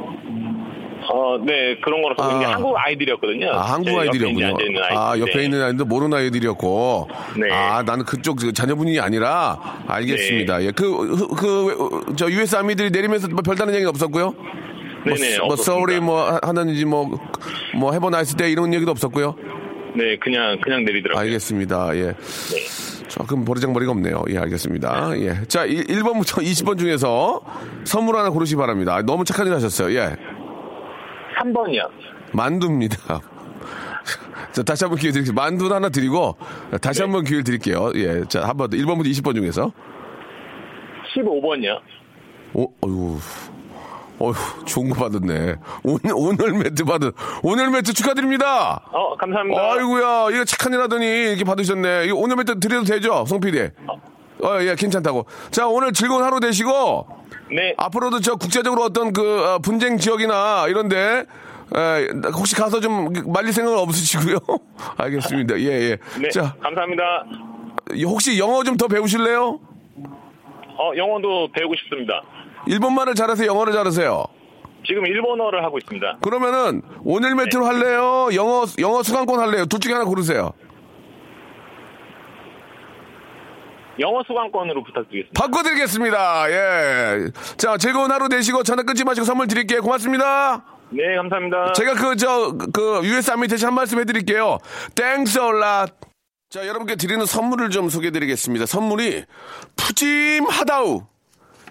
어, 1.14 1.36
네 1.44 1.76
그런 1.82 2.00
거라서 2.00 2.22
아. 2.22 2.52
한국 2.54 2.76
아이들이었거든요. 2.78 3.50
아, 3.50 3.60
한국 3.72 3.86
제 3.86 3.90
옆에 3.96 4.00
아이들이었군요. 4.08 4.46
앉아 4.46 4.64
있는 4.64 4.82
아이들. 4.82 4.96
아, 4.96 5.18
옆에 5.18 5.32
네. 5.38 5.44
있는 5.44 5.62
아이들 5.62 5.84
모르는 5.84 6.16
아이들이었고. 6.16 7.08
네. 7.38 7.50
아, 7.52 7.82
나는 7.82 8.04
그쪽 8.04 8.36
그 8.38 8.52
자녀분이 8.52 9.00
아니라 9.00 9.58
알겠습니다. 9.88 10.58
네. 10.58 10.66
예. 10.66 10.70
그, 10.70 10.96
그, 11.08 11.34
그, 11.34 12.14
저 12.16 12.30
US 12.30 12.54
Army들이 12.56 12.90
내리면서 12.90 13.28
뭐 13.28 13.42
별다른 13.44 13.74
얘기는 13.74 13.88
없었고요. 13.90 14.32
네네, 15.04 15.38
뭐, 15.38 15.54
sorry 15.54 16.00
뭐 16.00 16.30
하- 16.30 16.40
하는지 16.42 16.84
뭐, 16.84 17.06
뭐 17.74 17.90
have 17.92 18.06
a 18.06 18.08
nice 18.08 18.36
day 18.36 18.52
이런 18.52 18.72
얘기도 18.72 18.90
없었고요. 18.90 19.34
네, 19.94 20.16
그냥 20.18 20.58
그냥 20.62 20.84
내리더라고요. 20.84 21.20
알겠습니다. 21.22 21.96
예. 21.96 22.02
네. 22.06 23.02
조금 23.08 23.44
버리장머리가 23.44 23.92
없네요. 23.92 24.24
예, 24.30 24.38
알겠습니다. 24.38 25.12
예. 25.18 25.42
자, 25.46 25.66
1, 25.66 25.84
번부터 26.02 26.40
20번 26.40 26.78
중에서 26.78 27.40
선물 27.84 28.16
하나 28.16 28.30
고르시기 28.30 28.56
바랍니다. 28.56 29.02
너무 29.02 29.24
착한 29.24 29.46
일 29.46 29.52
하셨어요. 29.52 29.94
예. 29.98 30.16
3번이요. 31.38 31.90
만두입니다. 32.32 33.20
자, 34.52 34.62
다시 34.62 34.84
한번 34.84 34.98
기회 34.98 35.12
드릴게요. 35.12 35.34
만두 35.34 35.72
하나 35.74 35.90
드리고, 35.90 36.36
다시 36.80 37.00
네. 37.00 37.04
한번 37.04 37.24
기회를 37.24 37.44
드릴게요. 37.44 37.92
예. 37.96 38.24
자, 38.28 38.48
한번 38.48 38.70
더. 38.70 38.76
1번부터 38.78 39.06
20번 39.10 39.34
중에서. 39.34 39.70
15번이요. 41.14 41.80
오, 42.54 42.72
어휴. 42.80 43.18
어휴, 44.18 44.34
좋은 44.64 44.90
거 44.90 44.96
받았네. 45.04 45.56
오늘, 45.82 46.00
오늘 46.14 46.52
매트 46.52 46.84
받은, 46.84 47.10
오늘 47.42 47.70
매트 47.70 47.92
축하드립니다! 47.92 48.80
어, 48.92 49.16
감사합니다. 49.16 49.60
아이고야, 49.60 50.30
이거 50.30 50.44
착한 50.44 50.72
일 50.72 50.80
하더니 50.80 51.04
이렇게 51.06 51.42
받으셨네. 51.44 52.04
이거 52.06 52.16
오늘 52.16 52.36
매트 52.36 52.60
드려도 52.60 52.84
되죠? 52.84 53.24
송 53.26 53.40
PD? 53.40 53.70
어, 54.44 54.58
예, 54.60 54.74
괜찮다고. 54.76 55.26
자, 55.50 55.66
오늘 55.66 55.92
즐거운 55.92 56.22
하루 56.22 56.38
되시고, 56.40 57.06
네. 57.50 57.74
앞으로도 57.76 58.20
저 58.20 58.36
국제적으로 58.36 58.82
어떤 58.82 59.12
그 59.12 59.44
어, 59.44 59.58
분쟁 59.58 59.98
지역이나 59.98 60.66
이런데 60.68 61.24
에, 61.74 62.08
혹시 62.34 62.54
가서 62.54 62.80
좀 62.80 63.12
말릴 63.26 63.52
생각은 63.52 63.78
없으시고요. 63.78 64.36
알겠습니다. 64.98 65.58
예, 65.58 65.64
예. 65.66 65.98
네. 66.20 66.28
자, 66.30 66.54
감사합니다. 66.60 67.02
혹시 68.04 68.38
영어 68.38 68.62
좀 68.62 68.76
더 68.76 68.86
배우실래요? 68.88 69.58
어, 70.78 70.90
영어도 70.96 71.50
배우고 71.52 71.74
싶습니다. 71.76 72.22
일본말을 72.66 73.14
잘하세요? 73.14 73.46
영어를 73.48 73.72
잘하세요? 73.72 74.24
지금 74.86 75.06
일본어를 75.06 75.64
하고 75.64 75.78
있습니다. 75.78 76.18
그러면은 76.22 76.82
오늘 77.04 77.34
매트로 77.34 77.64
할래요? 77.64 78.28
영어 78.34 78.64
영어 78.80 79.02
수강권 79.02 79.38
할래요? 79.38 79.66
둘 79.66 79.80
중에 79.80 79.92
하나 79.92 80.04
고르세요. 80.04 80.52
영어 84.00 84.22
수강권으로 84.26 84.82
부탁드리겠습니다. 84.84 85.40
바꿔드리겠습니다. 85.40 86.50
예. 86.50 87.30
자, 87.56 87.76
즐거운 87.76 88.10
하루 88.10 88.28
되시고 88.28 88.62
전화 88.62 88.82
끊지 88.82 89.04
마시고 89.04 89.24
선물 89.24 89.46
드릴게요. 89.48 89.82
고맙습니다. 89.82 90.64
네, 90.90 91.16
감사합니다. 91.16 91.72
제가 91.72 91.94
그, 91.94 92.16
저, 92.16 92.52
그, 92.72 93.00
US 93.04 93.30
아미 93.30 93.48
대신 93.48 93.66
한 93.68 93.74
말씀 93.74 93.98
해드릴게요. 94.00 94.58
Thanks 94.94 95.38
a 95.38 95.44
lot. 95.44 95.92
자, 96.50 96.66
여러분께 96.66 96.96
드리는 96.96 97.24
선물을 97.24 97.70
좀 97.70 97.88
소개해드리겠습니다. 97.88 98.66
선물이 98.66 99.24
푸짐하다우. 99.76 101.11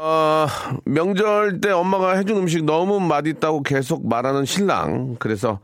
어, 0.00 0.46
명절 0.84 1.60
때 1.60 1.72
엄마가 1.72 2.12
해준 2.16 2.36
음식 2.36 2.64
너무 2.64 3.00
맛있다고 3.00 3.64
계속 3.64 4.08
말하는 4.08 4.44
신랑. 4.44 5.16
그래서 5.18 5.58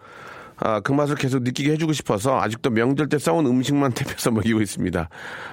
아, 0.57 0.81
그 0.81 0.91
맛을 0.91 1.15
계속 1.15 1.43
느끼게 1.45 1.71
해주고 1.73 1.93
싶어서 1.93 2.41
아직도 2.41 2.71
명절 2.71 3.09
때 3.09 3.19
싸운 3.19 3.47
음식만 3.47 3.93
대표해서 3.95 4.33
먹이고 4.33 4.61
있습니다. 4.61 5.09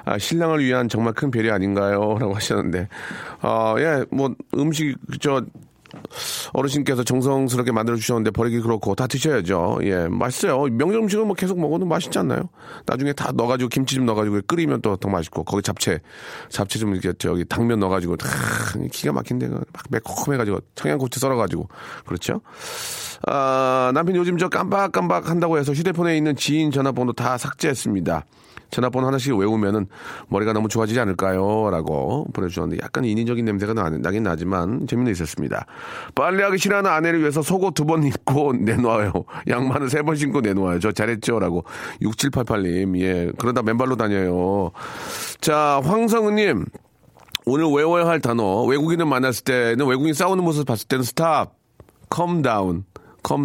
아, 0.05 0.17
신랑을 0.17 0.63
위한 0.63 0.89
정말 0.89 1.13
큰 1.13 1.29
배려 1.29 1.53
아닌가요? 1.53 2.17
라고 2.19 2.33
하셨는데, 2.33 2.87
어, 3.43 3.75
예, 3.77 4.03
뭐, 4.09 4.33
음식, 4.55 4.95
저, 5.19 5.43
어르신께서 6.53 7.03
정성스럽게 7.03 7.71
만들어 7.71 7.97
주셨는데 7.97 8.31
버리기 8.31 8.61
그렇고 8.61 8.95
다 8.95 9.07
드셔야죠. 9.07 9.79
예, 9.83 10.07
맛있어요. 10.07 10.61
명절 10.71 11.01
음식은 11.01 11.25
뭐 11.27 11.35
계속 11.35 11.59
먹어도 11.59 11.85
맛있지 11.85 12.17
않나요? 12.19 12.49
나중에 12.85 13.13
다 13.13 13.31
넣어가지고 13.33 13.69
김치 13.69 13.95
좀 13.95 14.05
넣어가지고 14.05 14.41
끓이면 14.47 14.81
또 14.81 14.91
더 15.01 15.09
맛있고 15.09 15.43
거기 15.43 15.63
잡채, 15.63 15.99
잡채 16.49 16.77
좀 16.79 16.93
이렇게 16.93 17.11
저기 17.17 17.43
당면 17.45 17.79
넣어가지고 17.79 18.17
다 18.17 18.27
기가 18.91 19.11
막힌데 19.13 19.47
막 19.47 19.63
매콤해가지고 19.89 20.59
청양고추 20.75 21.19
썰어가지고 21.19 21.67
그렇죠? 22.05 22.41
아, 23.27 23.91
남편 23.93 24.15
요즘 24.15 24.37
저 24.37 24.47
깜빡깜빡 24.49 25.29
한다고 25.29 25.57
해서 25.57 25.73
휴대폰에 25.73 26.17
있는 26.17 26.35
지인 26.35 26.71
전화번호 26.71 27.13
다 27.13 27.37
삭제했습니다. 27.37 28.25
전화번호 28.71 29.07
하나씩 29.07 29.35
외우면은 29.35 29.87
머리가 30.29 30.53
너무 30.53 30.67
좋아지지 30.67 30.99
않을까요? 30.99 31.69
라고 31.69 32.25
보내주셨는데 32.33 32.83
약간 32.83 33.05
인위적인 33.05 33.43
냄새가 33.45 33.73
나, 33.73 33.89
나긴 33.89 34.23
나지만 34.23 34.87
재미는 34.87 35.11
있었습니다. 35.11 35.65
빨래하기 36.15 36.57
싫어하는 36.57 36.89
아내를 36.89 37.19
위해서 37.19 37.41
속옷 37.41 37.73
두 37.75 37.85
번 37.85 38.03
입고 38.03 38.53
내놓아요. 38.59 39.11
양말을 39.47 39.89
세 39.89 40.01
번 40.01 40.15
신고 40.15 40.41
내놓아요. 40.41 40.79
저 40.79 40.91
잘했죠? 40.91 41.39
라고 41.39 41.63
6788님. 42.01 42.99
예. 43.01 43.31
그러다 43.37 43.61
맨발로 43.61 43.95
다녀요. 43.97 44.71
자, 45.41 45.81
황성은님. 45.83 46.65
오늘 47.45 47.65
외워야 47.65 48.05
할 48.07 48.21
단어. 48.21 48.63
외국인을 48.63 49.05
만났을 49.05 49.43
때는 49.43 49.85
외국인 49.87 50.13
싸우는 50.13 50.43
모습 50.43 50.65
봤을 50.65 50.87
때는 50.87 51.03
스탑, 51.03 51.55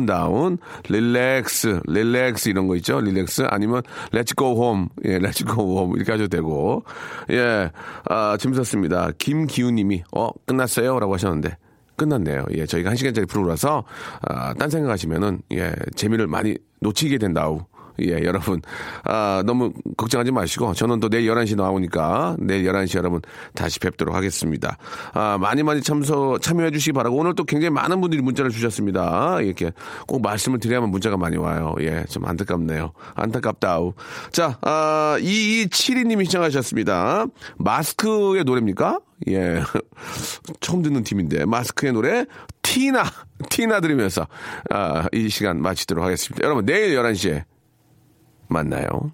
down, 0.07 0.59
relax, 0.89 1.81
relax 1.89 2.49
이런 2.49 2.67
거 2.67 2.77
있죠? 2.77 2.99
relax 2.99 3.43
아니면 3.49 3.83
let's 4.13 4.37
go 4.37 4.53
home, 4.53 4.89
예, 5.05 5.19
let's 5.19 5.47
go 5.47 5.79
home 5.79 5.97
이렇게 5.97 6.13
하셔도 6.13 6.29
되고, 6.29 6.85
예, 7.31 7.71
아 8.09 8.37
재밌었습니다. 8.39 9.13
김기훈님이 9.19 10.05
어 10.13 10.31
끝났어요라고 10.47 11.15
하셨는데 11.15 11.57
끝났네요. 11.97 12.45
예, 12.53 12.67
저희가 12.67 12.91
한 12.91 12.97
시간짜리 12.97 13.27
프로라서 13.27 13.85
아, 14.23 14.55
딴 14.55 14.71
생각하시면은 14.71 15.43
예 15.53 15.75
재미를 15.95 16.27
많이 16.27 16.57
놓치게 16.81 17.19
된다우. 17.19 17.65
예, 18.03 18.23
여러분. 18.25 18.61
아, 19.05 19.43
너무 19.47 19.73
걱정하지 19.97 20.33
마시고, 20.33 20.75
저는 20.75 21.01
또 21.01 21.09
내일 21.09 21.31
11시 21.31 21.57
나오니까, 21.57 22.37
내일 22.39 22.65
11시 22.65 22.97
여러분 22.97 23.21
다시 23.55 23.79
뵙도록 23.81 24.15
하겠습니다. 24.15 24.79
아, 25.13 25.39
많이 25.41 25.63
많이 25.63 25.83
참석, 25.83 26.41
참여해 26.43 26.71
주시기 26.71 26.93
바라고, 26.93 27.17
오늘 27.17 27.35
또 27.35 27.45
굉장히 27.45 27.71
많은 27.71 28.01
분들이 28.01 28.23
문자를 28.23 28.51
주셨습니다. 28.51 29.41
이렇게 29.41 29.73
꼭 30.07 30.23
말씀을 30.23 30.59
드려야만 30.59 30.91
문자가 30.91 31.17
많이 31.17 31.37
와요. 31.37 31.75
예, 31.81 32.05
좀 32.09 32.25
안타깝네요. 32.25 32.93
안타깝다우. 33.15 33.95
자, 34.33 34.59
아, 34.63 35.17
2272님이 35.21 36.25
시청하셨습니다. 36.27 37.27
마스크의 37.59 38.45
노래입니까? 38.45 39.01
예. 39.29 39.63
처음 40.61 40.83
듣는 40.83 41.03
팀인데, 41.03 41.45
마스크의 41.47 41.93
노래, 41.93 42.27
티나, 42.63 43.05
티나 43.49 43.81
들으면서, 43.81 44.27
아, 44.71 45.07
이 45.13 45.29
시간 45.29 45.61
마치도록 45.63 46.05
하겠습니다. 46.05 46.45
여러분, 46.45 46.67
내일 46.67 46.97
11시에 46.97 47.45
만나요. 48.49 49.13